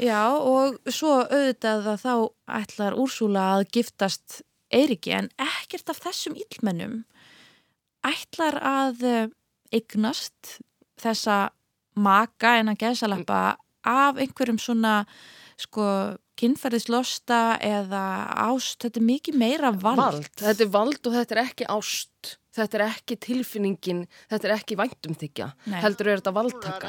[0.00, 2.14] Já, og svo auðvitað að þá
[2.60, 4.40] ætlar Úrsúla að giftast
[4.72, 7.02] Eiriki en ekkert af þessum íllmennum
[8.06, 9.28] ætlar að eh,
[9.74, 10.58] eignast
[11.00, 11.50] þessa
[11.96, 13.40] maka en að geðsalappa
[13.86, 15.02] af einhverjum svona
[15.60, 18.02] sko kynferðislosta eða
[18.48, 20.02] ást, þetta er mikið meira vald.
[20.02, 20.32] Vald.
[20.40, 22.36] Þetta er vald og þetta er ekki ást.
[22.56, 24.00] Þetta er ekki tilfinningin,
[24.30, 25.80] þetta er ekki væntumþykja, Nei.
[25.84, 26.88] heldur er þetta valdtaka.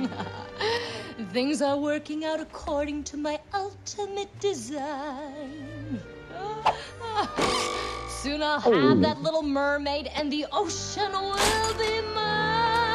[1.32, 6.00] Things are working out according to my ultimate design.
[8.22, 12.90] Soon I'll have that little mermaid and the ocean will be mine.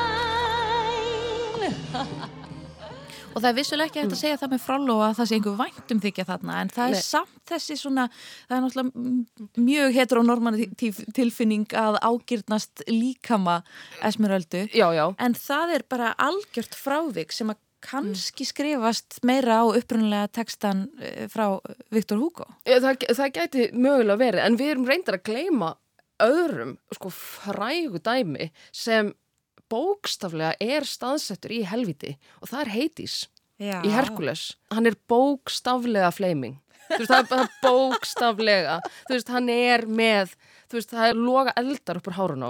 [3.35, 5.57] Og það er vissulega ekki hægt að segja það með fráló að það sé einhver
[5.59, 7.03] væntum þykja þarna en það er Nei.
[7.03, 8.05] samt þessi svona,
[8.47, 13.59] það er náttúrulega mjög heteronormativ tilfinning að ágirnast líkama
[14.07, 14.65] esmeröldu.
[14.71, 15.05] Já, já.
[15.19, 21.27] En það er bara algjört frávik sem að kannski skrifast meira á upprunlega textan eh,
[21.29, 21.59] frá
[21.93, 22.47] Viktor Hugo.
[22.65, 25.75] Já, það, það gæti mögulega verið, en við erum reyndar að gleyma
[26.23, 29.11] öðrum sko, frægu dæmi sem
[29.71, 33.15] bókstaflega er staðsettur í helviti og það er Hades
[33.61, 33.79] Já.
[33.87, 34.55] í Herkules.
[34.71, 36.57] Hann er bókstaflega flaming.
[36.89, 38.73] Veist, það er bara bókstaflega.
[39.07, 40.35] Þú veist, hann er með,
[40.73, 42.49] veist, það er loga eldar upp úr hárun á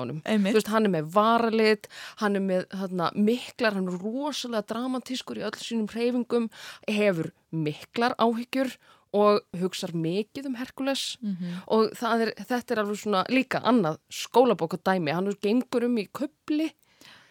[0.58, 1.88] veist, hann er með varalit,
[2.20, 6.50] hann er með þarna, miklar, hann er rosalega dramatískur í öll sínum hreyfingum,
[6.90, 8.76] hefur miklar áhyggjur
[9.16, 11.62] og hugsar mikið um Herkules Mhm.
[11.72, 15.86] og það er, þetta er alveg svona líka annað skólabók og dæmi, hann er gengur
[15.86, 16.74] um í köpli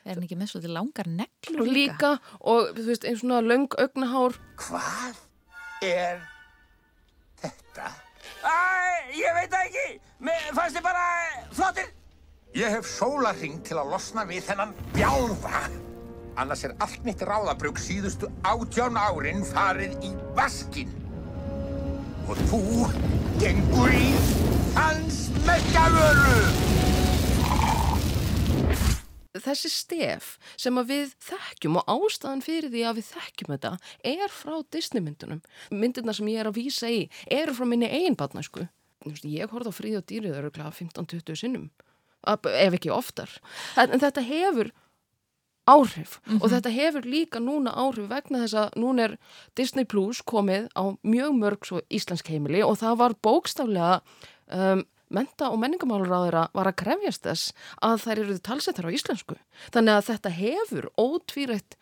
[0.04, 2.10] Er hann ekki með svolítið langar neglur og líka
[2.44, 5.22] og þú veist, einn svona löng augnahár Hvað
[5.88, 6.20] er
[7.40, 7.88] þetta?
[8.44, 8.56] Æ,
[9.16, 9.86] ég veit það ekki.
[10.24, 11.06] Mér fannst þið bara
[11.56, 11.88] flottir.
[12.54, 15.64] Ég hef sólarring til að losna við þennan bjálfa.
[16.40, 20.92] Annars er allt mitt ráðabrug síðustu átján árin farið í vaskin.
[22.28, 22.62] Og þú
[23.40, 24.12] gengur í
[24.76, 26.83] hans meggavöru.
[29.42, 33.72] Þessi stef sem að við þekkjum og ástæðan fyrir því að við þekkjum þetta
[34.12, 35.42] er frá Disney myndunum.
[35.74, 38.68] Myndirna sem ég er að vísa í eru frá minni eigin batnæsku.
[39.28, 41.68] Ég horfði á fríð og dýrið öruglega 15-20 sinnum,
[42.24, 43.28] ef ekki oftar.
[43.76, 44.70] En þetta hefur
[45.68, 49.14] áhrif og þetta hefur líka núna áhrif vegna þess að núna er
[49.56, 53.94] Disney Plus komið á mjög mörg svo íslensk heimili og það var bókstaflega
[54.52, 57.52] um, menta og menningamálaráðura var að krefjast þess
[57.84, 59.36] að þær eru talsettar á íslensku.
[59.74, 61.76] Þannig að þetta hefur ótvírætt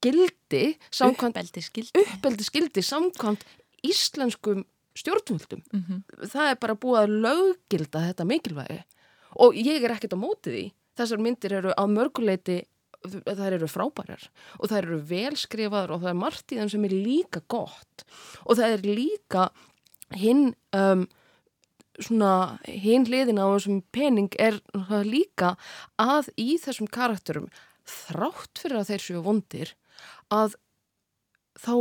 [0.00, 3.44] gildi samkvæmt uppeldi skildi, samkvæmt
[3.84, 4.64] íslenskum
[4.96, 5.62] stjórnvöldum.
[5.72, 6.02] Mhm.
[6.26, 8.82] Það er bara búið að löggilda þetta mikilvægi
[9.36, 10.72] og ég er ekkert á móti því.
[10.96, 12.64] Þessar myndir eru að mörguleiti
[13.00, 14.26] þær eru frábærar
[14.58, 18.04] og þær eru velskrifaðar og það er margt í þeim sem er líka gott
[18.44, 19.46] og það er líka
[20.20, 21.06] hinn um,
[22.00, 24.60] svona hinn hliðin á þessum pening er
[25.06, 25.54] líka
[26.00, 27.50] að í þessum karakterum
[27.88, 29.74] þrátt fyrir að þeir séu vondir
[30.32, 30.56] að
[31.58, 31.74] þá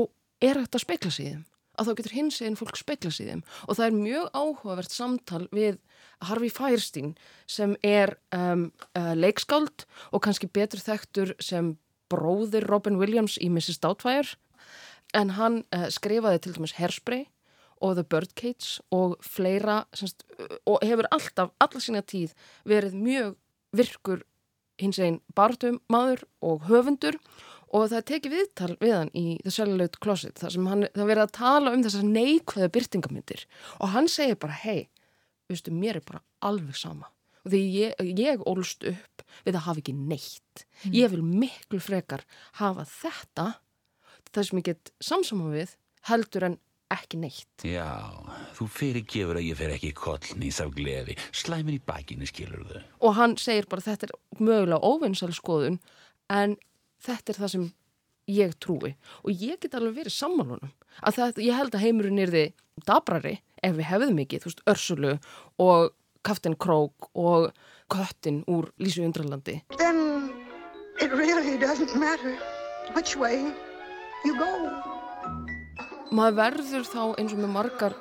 [0.43, 1.45] er að spekla þeim.
[1.79, 3.43] Að þá getur hins einn fólk spekla þeim.
[3.67, 5.79] Og það er mjög áhugavert samtal við
[6.27, 7.13] Harvey Firestein
[7.47, 8.67] sem er um,
[8.97, 11.77] uh, leikskáld og kannski betur þekktur sem
[12.11, 13.79] bróðir Robin Williams í Mrs.
[13.83, 14.35] Doubtfire.
[15.15, 17.29] En hann uh, skrifaði til dæmis Hairspray
[17.79, 20.25] og The Birdcage og fleira semst,
[20.67, 22.35] og hefur alltaf, alla sína tíð
[22.67, 23.37] verið mjög
[23.75, 24.25] virkur
[24.79, 27.19] hins einn barndum maður og höfundur.
[27.69, 31.09] Og það tekið viðtal við hann í The Celluloid Closet þar sem hann, það er
[31.11, 33.43] verið að tala um þessar neikvæða byrtingamyndir
[33.77, 34.87] og hann segir bara hei,
[35.51, 37.11] veistu, mér er bara alveg sama.
[37.45, 40.65] Og því ég, ég ólst upp við að hafa ekki neitt.
[40.83, 40.95] Mm.
[40.97, 42.25] ég vil miklu frekar
[42.57, 43.45] hafa þetta
[44.33, 45.75] það sem ég get samsama við
[46.09, 46.57] heldur en
[46.93, 47.85] ekki neitt Já,
[48.57, 51.15] þú fyrirgefur að ég fer ekki kollnís af gleði.
[51.35, 52.81] Slæmin í bakinu skilur þau.
[53.07, 55.79] og hann segir bara þetta er mögulega óvinnsal skoðun
[56.29, 56.57] en
[57.05, 57.67] þetta er það sem
[58.29, 62.33] ég trúi og ég get alveg verið sammálunum að það, ég held að heimurinn er
[62.33, 65.13] þið dabrari ef við hefðum ekki, þú veist, Örsulu
[65.59, 65.89] og
[66.23, 67.51] Kaftin Krók og
[67.89, 70.31] Köttin úr Lísu Undralandi Then
[71.01, 72.35] it really doesn't matter
[72.93, 73.39] which way
[74.25, 74.98] you go.
[76.15, 77.95] Maður verður þá eins og með margar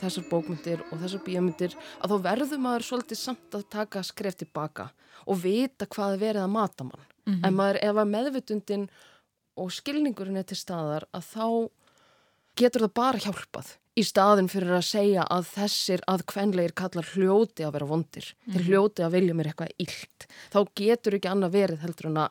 [0.00, 4.88] þessar bókmyndir og þessar bíómyndir að þá verður maður svolítið samt að taka skref tilbaka
[5.28, 7.44] og vita hvað er verið að mata mann Mhm.
[7.44, 8.88] en maður, ef að meðvitundin
[9.60, 11.68] og skilningurinn er til staðar að þá
[12.56, 13.68] getur það bara hjálpað
[14.00, 18.62] í staðin fyrir að segja að þessir að kvenleir kallar hljóti að vera vondir þeir
[18.62, 18.66] Mhm.
[18.70, 22.30] hljóti að vilja mér eitthvað illt þá getur ekki annað verið heldur en að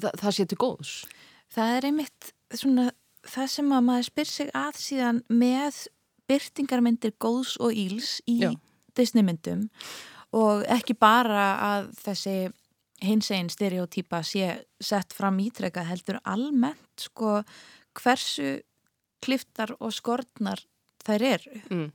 [0.00, 1.04] það, það sé til góðs
[1.50, 2.90] Það er einmitt svona
[3.26, 5.82] það sem að maður spyr sig að síðan með
[6.30, 8.52] byrtingarmyndir góðs og íls í Já.
[8.96, 9.68] Disneymyndum
[10.36, 12.34] og ekki bara að þessi
[13.00, 14.50] hins einn stereotýpa sé
[14.82, 17.40] sett fram ítrekka heldur almennt sko
[17.96, 18.58] hversu
[19.24, 20.62] kliftar og skortnar
[21.04, 21.62] þær eru.
[21.70, 21.86] Mm.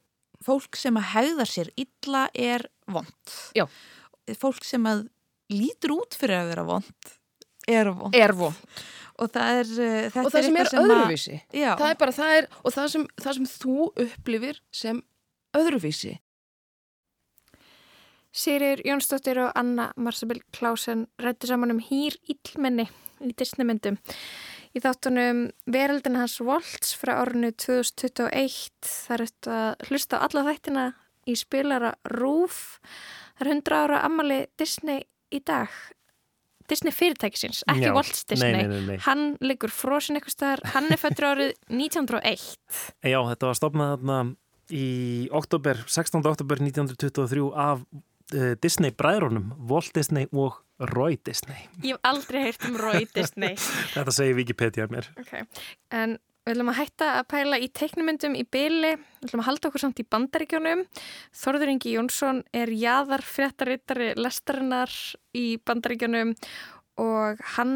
[0.45, 3.35] Fólk sem að hegða sér illa er vond.
[3.57, 3.65] Já.
[4.41, 5.05] Fólk sem að
[5.53, 7.13] lítur út fyrir að vera vond
[7.67, 8.15] er vond.
[8.15, 8.55] Er vond.
[9.15, 12.15] Og það er, uh, þetta og það sem er eitthvað öðruvísi Að, það er bara
[12.19, 15.01] það er og það sem, það sem þú upplifir sem
[15.55, 16.15] öðruvísi
[18.35, 22.89] Sigrir Jónsdóttir og Anna Marsabel Klausen rættu saman um hýr íllmenni
[23.23, 23.95] í Disneymyndum.
[24.75, 30.43] Í þáttunum Veröldin hans Volts frá árinu 2021 þar er þetta að hlusta á alla
[30.49, 30.85] þættina
[31.31, 32.57] í spilara Rúf.
[33.37, 35.71] Það er 100 ára ammali Disney í dag.
[36.71, 38.51] Disney fyrirtækisins, ekki Walt Disney.
[38.55, 38.97] nei, nei, nei.
[39.05, 41.53] Hann liggur frosin eitthvað staðar, hann er fættur árið
[41.83, 42.57] 1901.
[43.05, 44.19] Já, þetta var stopnað þarna
[44.73, 44.85] í
[45.37, 46.23] oktober, 16.
[46.25, 50.61] oktober 1923 af uh, Disney bræðrunum, Walt Disney og
[50.91, 51.67] Roy Disney.
[51.85, 53.53] Ég hef aldrei heyrt um Roy Disney.
[53.93, 55.11] Þetta segir Wikipedia mér.
[55.21, 55.37] Ok,
[55.95, 59.69] en við ætlum að hætta að pæla í teiknumyndum í byli, við ætlum að halda
[59.71, 60.83] okkur samt í bandaríkjónum.
[61.33, 64.93] Þorður Ingi Jónsson er jaðar fréttarittari lestarinnar
[65.33, 66.35] í bandaríkjónum
[67.01, 67.73] og hann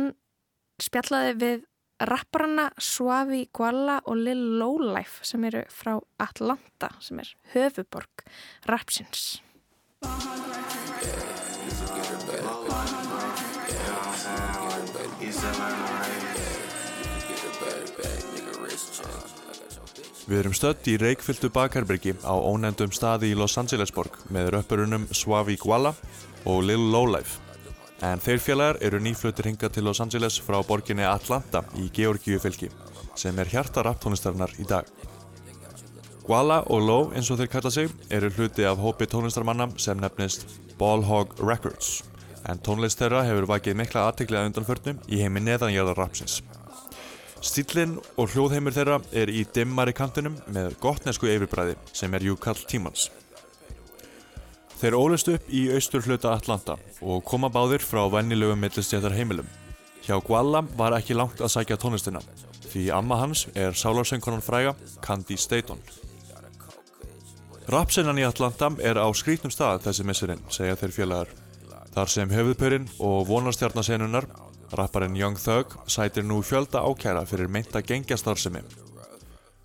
[0.79, 1.65] spjallaði við
[2.05, 8.23] rapparana Suavi Gualla og Lil Lowlife sem eru frá Atlanta sem er höfuborg
[8.69, 9.41] rapsins.
[20.29, 25.55] Við erum stödd í reikfylltu bakherbergi á ónefndum staði í Los Angelesborg með röpparunum Suavi
[25.57, 25.95] Guala
[26.45, 27.39] og Lil Lowlife.
[28.05, 32.69] En þeir félagar eru nýflutir hinga til Los Angeles frá borginni Atlanta í Georgíu fylki
[33.17, 34.85] sem er hjarta rapptónlistarinnar í dag.
[36.27, 40.45] Guala og Low eins og þeir kalla sig eru hluti af hópi tónlistarmanna sem nefnist
[40.77, 42.03] Ballhog Records
[42.47, 46.39] en tónlist þeirra hefur vakið mikla aðtekli að undanförnum í heimi neðanjarðar rapsins.
[47.45, 53.07] Stílinn og hljóðheimur þeirra er í dimmari kantinum með gottnesku yfirbræði sem er júkall tímans.
[54.79, 59.47] Þeir ólist upp í austur hluta Atlanta og koma báðir frá vennilegum millistjættar heimilum.
[60.03, 62.23] Hjá Gualla var ekki langt að sækja tónlistina
[62.69, 65.79] því amma hans er sálarsöngunan fræga Candy Staton.
[67.69, 71.33] Rapsinnan í Atlanta er á skrítnum stað þessi missurinn, segja þeir félagar.
[71.95, 74.27] Þar sem höfuðpörinn og vonarstjarnasenunar
[74.77, 78.61] Rapparinn Young Thug sætir nú fjölda ákæra fyrir meinta gengjastarsemi.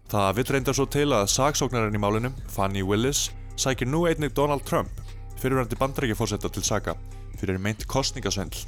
[0.08, 4.64] Það vill reyndar svo til að saksóknarinn í málunum, Fannie Willis, sækir nú einnig Donald
[4.64, 4.90] Trump,
[5.40, 6.94] fyrirvændi bandarækjafórsetta til saka,
[7.40, 8.64] fyrir meint kostningasvendl.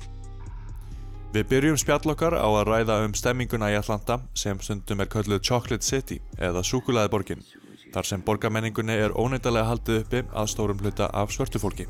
[1.32, 5.84] Við byrjum spjallokkar á að ræða um stemminguna í Atlanta sem stundum er kölluð Chocolate
[5.84, 7.44] City eða Súkulæðiborgin,
[7.92, 11.88] þar sem borgarmenningunni er óneindalega haldið uppi að stórum hluta af svörtufólki.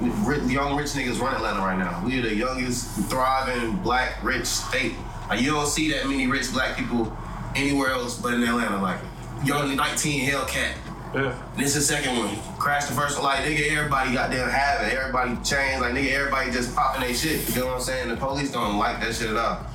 [0.00, 2.02] Young rich niggas run Atlanta right now.
[2.04, 4.94] We are the youngest thriving black rich state.
[5.28, 7.16] Like you don't see that many rich black people
[7.54, 8.80] anywhere else but in Atlanta.
[8.80, 8.98] Like
[9.44, 10.74] young 19 Hellcat.
[11.14, 11.38] Yeah.
[11.56, 12.36] This is the second one.
[12.58, 13.26] Crash the first one.
[13.26, 14.96] Like nigga, everybody goddamn have it.
[14.96, 15.82] Everybody changed.
[15.82, 17.48] Like nigga, everybody just popping their shit.
[17.54, 18.08] You know what I'm saying?
[18.08, 19.66] The police don't like that shit at all.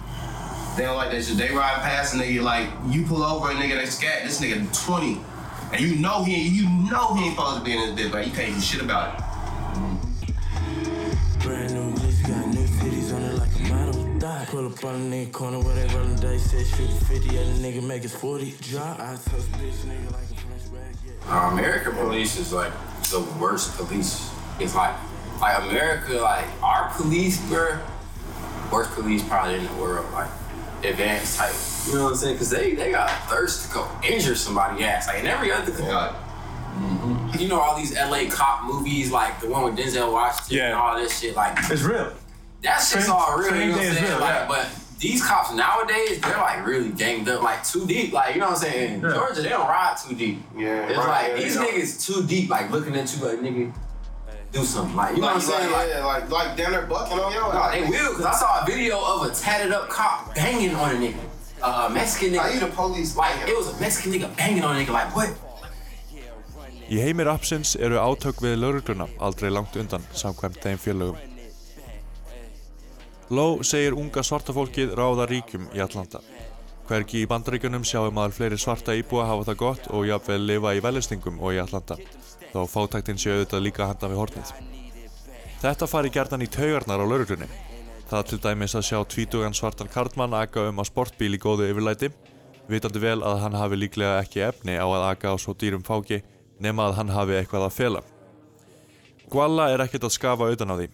[0.76, 1.38] They don't like that shit.
[1.38, 4.24] They ride past a nigga like you pull over a nigga they scat.
[4.24, 5.22] This nigga 20.
[5.74, 8.26] And you know he you know he ain't supposed to be in this bitch, but
[8.26, 9.27] you can't do shit about it.
[14.28, 14.46] Die.
[14.50, 17.68] Pull up on a nigga corner where they rollin' dice, said shoot 50, and the
[17.68, 19.00] nigga make his 40 drop.
[19.00, 21.48] I toast bitch nigga like a French bag, yeah.
[21.48, 22.74] Uh, American police is like
[23.10, 24.30] the worst police.
[24.60, 24.96] It's like,
[25.40, 27.80] like America, like our police, bro,
[28.72, 30.30] worst police probably in the world, like
[30.84, 31.54] advanced type.
[31.88, 32.36] You know what I'm saying?
[32.36, 36.24] Because they they got thirst to go injure somebody ass, like in every other country.
[37.40, 40.96] You know all these LA cop movies, like the one with Denzel Washington and all
[40.96, 42.14] this shit, like It's real.
[42.64, 43.56] That shit's Same- all real.
[43.56, 44.04] You know what I'm saying?
[44.06, 44.48] real, like, yeah.
[44.48, 44.68] but
[45.00, 48.14] these cops nowadays, they're like really ganged up, like too deep.
[48.14, 49.02] Like you know what I'm saying?
[49.02, 49.14] Yeah.
[49.14, 50.42] Georgia, they don't ride too deep.
[50.58, 51.74] Yeah, It's right, like yeah, these they don't.
[51.76, 53.74] niggas too deep, like looking into a nigga
[54.52, 54.96] do something.
[54.96, 55.72] Like you know what I'm saying?
[55.72, 58.34] Like, Like, yeah, like, like damn near bucking on your no, they will, cause I
[58.34, 61.20] saw a video of a tatted up cop banging on a nigga.
[61.62, 62.40] Uh, Mexican nigga.
[62.42, 63.16] Are you the police?
[63.16, 64.94] Like it was a Mexican nigga banging on a nigga.
[64.94, 65.30] Like what?
[66.88, 69.10] You hate me, options, and you're out here with a little turn up.
[69.10, 71.18] Í heimi rapsins eru átök við laurugluna aldrei langt undan samkvæmt þeim félögum.
[73.30, 76.22] Lowe segir unga svarta fólkið ráða ríkjum í Atlanta.
[76.88, 80.80] Hvergi í bandaríkjunum sjáum maður fleiri svarta íbúa hafa það gott og jafnvel lifa í
[80.84, 81.98] velistingum og í Atlanta,
[82.54, 84.54] þó fátæktin sé auðvitað líka handa við hornið.
[85.60, 87.50] Þetta fari gjarnan í taugarnar á lauruglunni.
[88.08, 92.14] Það til dæmis að sjá tvítugan svartan karlmann aga um á sportbíl í góðu yfirlæti,
[92.72, 96.22] vitandi vel að hann hafi líklega ekki efni á að aga á svo dýrum fáki
[96.64, 98.04] nema að hann hafi eitthvað að fela.
[99.28, 100.88] Gualla er ekkert að skafa utan á því.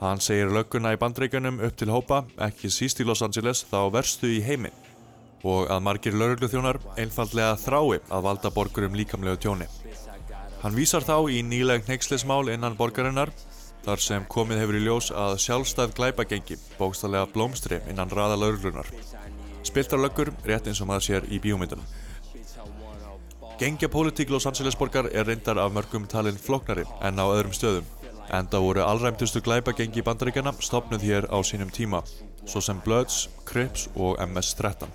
[0.00, 4.30] Hann segir lögguna í bandreikunum upp til hópa, ekki síst í Los Angeles, þá verstu
[4.32, 4.76] í heiminn.
[5.44, 9.68] og að margir laurugluþjónar einfallega þrái að valda borgurum líkamlegu tjóni.
[10.60, 13.32] Hann vísar þá í nýleg neykslismál innan borgarinnar
[13.84, 18.90] þar sem komið hefur í ljós að sjálfstæð glæpagengi bókstallega blómstri innan raða lauruglunar.
[19.64, 21.88] Spiltar löggur rétt eins og maður sér í bíómyndunum.
[23.60, 27.88] Gengja pólitík Los Angeles borgar er reyndar af mörgum talinn flóknari en á öðrum stöðum.
[28.30, 32.02] Enda voru allræmtustu glæpagengi bandaríkjana stopnuð hér á sínum tíma,
[32.46, 34.86] svo sem Bloods, Crips og MS-13.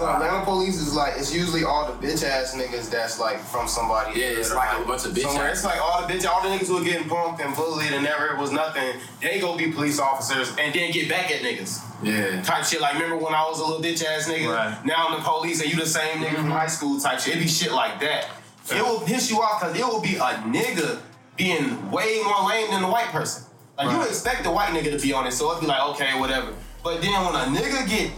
[0.00, 4.20] Atlanta police is like it's usually all the bitch ass niggas that's like from somebody.
[4.20, 5.50] Yeah, it's like a bunch of bitch somewhere.
[5.50, 7.92] ass- It's like all the bitch, all the niggas who are getting punked and bullied
[7.92, 8.88] and never it was nothing.
[9.20, 11.72] They go be police officers and then get back at niggas.
[12.02, 12.42] Yeah.
[12.42, 12.80] Type shit.
[12.80, 14.48] Like remember when I was a little bitch ass nigga?
[14.54, 14.84] Right.
[14.84, 16.62] Now I'm the police and you the same nigga from mm-hmm.
[16.62, 17.36] high school type shit.
[17.36, 18.22] It be shit like that.
[18.70, 21.00] It will piss you off because it will be a nigga
[21.38, 23.44] being way more lame than the white person.
[23.78, 24.08] Like you Right.
[24.08, 26.50] expect the white nigga to be on it, so it'd be like okay, whatever.
[26.82, 28.10] But then when a nigga get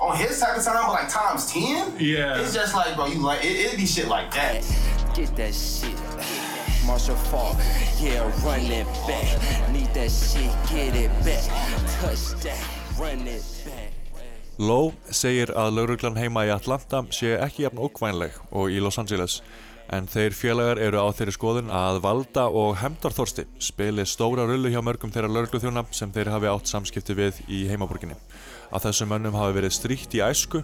[0.00, 2.38] on his type of time, but like times ten, Yeah.
[2.40, 4.62] it's just like bro, you like it, it'd be shit like that.
[5.14, 5.98] Get that shit.
[6.86, 7.54] Marshall Fall,
[8.00, 9.28] yeah, run it back.
[9.74, 11.44] Need that shit, get it back.
[12.00, 12.62] Touch that,
[12.98, 13.92] run it back.
[14.58, 19.40] Lowe segir að lauruglan heima í Atlanta sé ekki jafn ókvænleg og í Los Angeles
[19.94, 24.82] en þeir félagar eru á þeirri skoðun að valda og hemdarþorsti spili stóra rullu hjá
[24.84, 28.18] mörgum þeirra laurugluþjóna sem þeir hafi átt samskipti við í heimaborginni.
[28.68, 30.62] Að þessum mönnum hafi verið stríkt í æsku,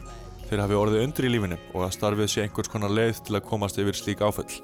[0.50, 3.46] þeir hafi orðið undir í lífinu og að starfið sé einhvers konar leið til að
[3.48, 4.60] komast yfir slík áföll.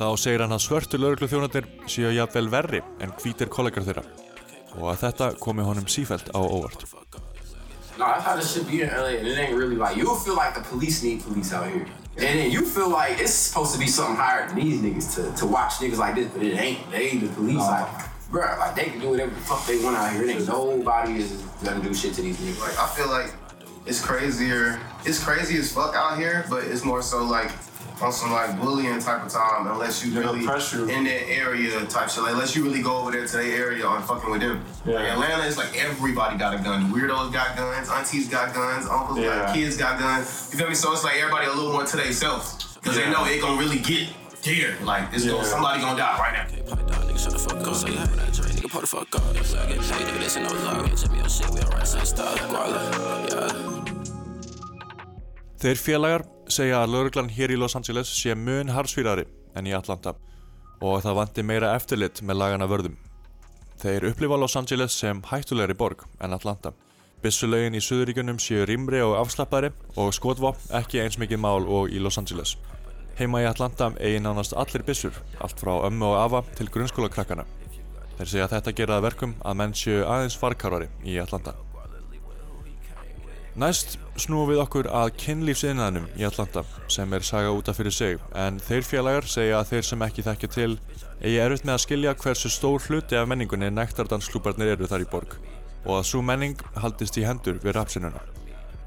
[0.00, 4.06] Þá segir hann að svörtu laurugluþjónarnir séu jafnvel verri en hvítir kollegar þeirra
[4.78, 6.86] og að þetta komi honum sífælt á óvart.
[8.00, 8.06] No,
[12.20, 12.60] that's how this shit be in LA, and it ain't really like you'll feel like
[12.60, 13.86] the police need police out here, and then you feel like it's supposed to be
[13.86, 16.90] something higher than these niggas to, to watch niggas like this, but it ain't.
[16.90, 17.88] They ain't the police, like,
[18.30, 20.24] bruh, like they can do whatever the fuck they want out here.
[20.24, 22.60] It ain't nobody is gonna do shit to these niggas.
[22.60, 23.32] Like I feel like
[23.86, 24.80] it's crazier.
[25.04, 27.50] It's crazy as fuck out here, but it's more so like
[28.02, 29.66] on some like bullying type of time.
[29.66, 32.22] Unless you really in that area type shit.
[32.22, 34.64] Like, unless you really go over there to their area and fucking with them.
[34.84, 36.92] Like Atlanta is like everybody got a gun.
[36.92, 37.88] Weirdos got guns.
[37.88, 38.86] Aunties got guns.
[38.86, 39.46] Uncles Yeah.
[39.46, 40.48] got kids got guns.
[40.52, 40.74] You feel me?
[40.74, 43.10] So it's like everybody a little more to themselves because they Yeah.
[43.12, 44.08] know it gonna really get
[44.42, 44.76] there.
[44.82, 45.32] Like it's Yeah.
[45.32, 47.16] gonna somebody gonna die right now.
[47.20, 49.22] Shut the fuck up, say having that drink, nigga, pull the fuck up.
[49.36, 50.86] If I get paid, nigga, this ain't no love.
[50.88, 52.80] Ain't tell me your shit, we alright, since start, guala,
[53.28, 53.94] yeah.
[55.60, 56.22] Þeir félagar
[56.54, 59.26] segja að lauruglan hér í Los Angeles sé mun harsfýrari
[59.56, 60.14] en í Atlanta
[60.80, 62.96] og að það vanti meira eftirlit með lagana vörðum.
[63.80, 66.72] Þeir upplifa Los Angeles sem hættulegri borg en Atlanta.
[67.20, 69.70] Bissulögin í Suðuríkunum séu rýmri og afslappari
[70.00, 72.56] og skotvopn ekki eins mikið mál og í Los Angeles.
[73.20, 77.44] Heima í Atlanta eigi nánast allir bissur, allt frá ömmu og afa til grunnskólakrakkana.
[78.16, 81.56] Þeir segja að þetta gera það verkum að menn séu aðeins farkarvari í Atlanta.
[83.60, 88.56] Næst snúum við okkur að kynlífsiðnaðinum í Atlanta sem er saga útaf fyrir sig en
[88.62, 90.68] þeir félagar segja að þeir sem ekki þekkja til
[91.20, 95.36] eigi erfitt með að skilja hversu stór hluti af menningunni nektardansklúbarnir eru þar í borg
[95.84, 98.24] og að svo menning haldist í hendur við rapsinnuna.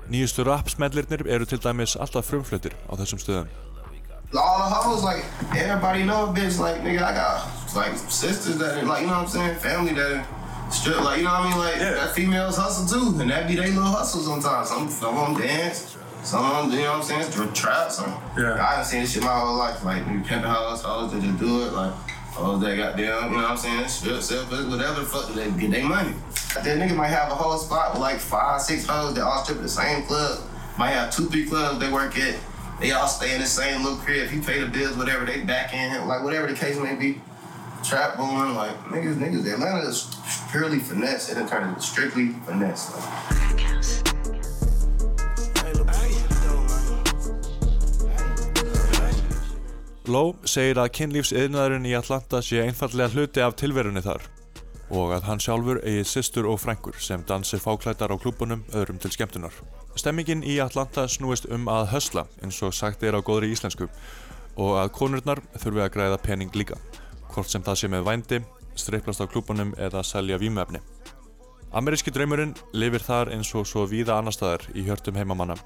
[0.10, 3.54] Nýjustu rapsmellirnir eru til dæmis alltaf frumflutir á þessum stöðum.
[4.34, 5.24] all the hoes, like
[5.56, 6.58] everybody know bitch.
[6.58, 7.46] Like nigga, I got
[7.76, 10.26] like sisters that like you know what I'm saying, family that
[10.74, 11.02] strip.
[11.02, 13.68] Like you know what I mean, like that females hustle too, and that be they
[13.68, 14.70] little hustle sometimes.
[14.70, 17.92] Some some of them dance, some of them you know what I'm saying, trap.
[17.92, 18.54] Some Yeah.
[18.56, 19.84] I haven't seen this shit my whole life.
[19.84, 21.74] Like you pimping hoes, hoes that just do it.
[21.74, 21.94] Like
[22.34, 25.52] hoes that got them, you know what I'm saying, strip, sell, whatever the fuck they
[25.52, 26.14] get their money.
[26.56, 29.58] That nigga might have a whole spot with like five, six hoes that all strip
[29.58, 30.40] at the same club.
[30.78, 32.36] Might have two, three clubs they work at.
[32.80, 34.30] They all stay in the same little crib.
[34.30, 35.26] He pay the bills, whatever.
[35.26, 37.22] They back in him, like whatever the case may be.
[37.84, 39.54] Trap booming, like niggas, niggas.
[39.54, 40.08] Atlanta is
[40.52, 41.30] purely finesse.
[41.30, 42.92] It done turned into strictly finesse.
[42.96, 43.44] Like.
[50.04, 54.26] Lowe segir að kynlífsiðnaðurinn í Atlanta sé einfallega hluti af tilverunni þar
[54.94, 59.14] og að hann sjálfur eigi systur og frængur sem dansi fáklættar á klúbunum öðrum til
[59.16, 59.56] skemmtunar.
[59.96, 63.88] Stemmingin í Atlanta snúist um að hösla eins og sagt er á góðri íslensku
[64.60, 66.76] og að konurnar þurfi að græða pening líka,
[67.34, 68.40] hvort sem það sé með vændi,
[68.78, 70.82] streiplast á klúbunum eða selja vímefni.
[71.74, 75.58] Ameríski draumurinn lifir þar eins og svo víða annar staðar í hjörtum heimamanna,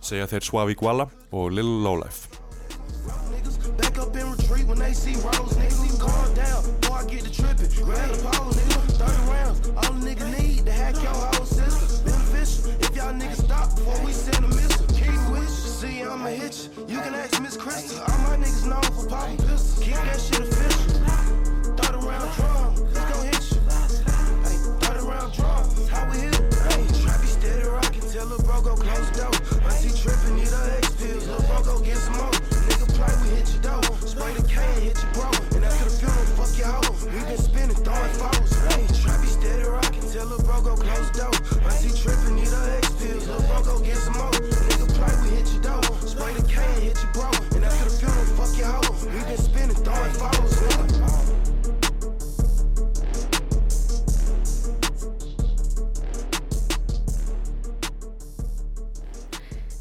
[0.00, 2.30] segja þeir Swavi Guala og Lil Lowlife.
[3.76, 5.98] Back up and retreat when they see rolls, nigga.
[6.00, 7.84] Calm down, boy, I get to tripping.
[7.84, 8.80] Grab the pole, nigga.
[8.98, 12.04] 30 rounds, all a nigga need to hack your whole system.
[12.04, 14.69] Beneficial, if y'all niggas stop before we send a missile.
[15.80, 16.84] See I'ma hit you.
[16.92, 18.04] You can ask Miss Crystal.
[18.04, 19.80] All my niggas known for popping pistols.
[19.80, 20.92] Keep that shit official.
[21.72, 23.64] Third around drum, let's hit you.
[24.44, 26.52] Hey, third around drum, how we hit it?
[26.68, 29.32] Hey, trappy steady rockin', tell lil' bro go close door.
[29.64, 32.36] Auntie trippin', need her X pills, lil' bro go get some more.
[32.68, 33.96] Nigga play, we hit your dough.
[34.04, 35.32] Spray the K and hit your bro.
[35.56, 36.92] And after the funeral, fuck your hoe.
[37.08, 38.52] We been spinning, throwin' foes.
[38.68, 41.32] Hey, trappy steady rockin', tell lil' bro go close door.
[41.64, 44.29] Auntie trippin', need her X pills, lil' bro go get some more.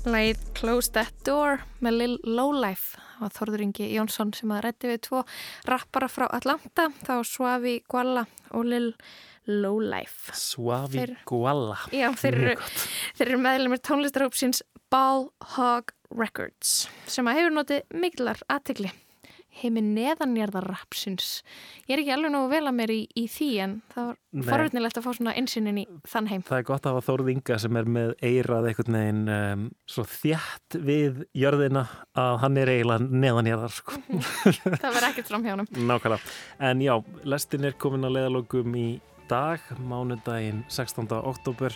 [0.08, 3.00] Læð Close That Door með Lil Lowlife.
[3.20, 5.24] Var Þorður Ingi Jónsson sem að rætti við tvo
[5.68, 8.24] rappara frá Atlanta, þá Swavi Gualla
[8.56, 8.94] og Lil
[9.50, 10.32] Lowlife.
[10.40, 11.82] Swavi Gualla.
[11.92, 12.56] Já, þeir eru,
[13.26, 15.28] eru meðlumir tónlistarhópsins Ball
[15.58, 18.94] Hog Records sem að hefur notið miklar aðtegli
[19.62, 21.30] heimi neðanjarðarrapsins.
[21.88, 25.00] Ég er ekki alveg nógu vel að mér í, í því en það var forvitnilegt
[25.00, 26.46] að fá svona einsynnin í þann heim.
[26.48, 30.06] Það er gott að hafa Þórð Inga sem er með eirað einhvern veginn um, svo
[30.14, 31.86] þjætt við jörðina
[32.20, 34.00] að hann er eiginlega neðanjarðar sko.
[34.66, 35.70] það verður ekkert fram hjá hann.
[35.76, 36.34] Nákvæmlega.
[36.70, 36.96] En já,
[37.36, 38.88] lestin er komin að leiðalókum í
[39.30, 41.10] dag, mánudaginn 16.
[41.20, 41.76] oktober.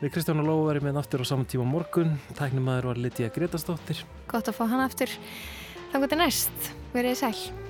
[0.00, 2.14] Við Kristján og Lóa verðum með aftur á saman tíma morgun.
[2.38, 4.00] Tæknumæður var Lydia Gretastóttir.
[4.32, 5.12] Gott að fá hann aftur.
[5.92, 6.70] Þannig til næst.
[6.90, 7.69] Verið sæl.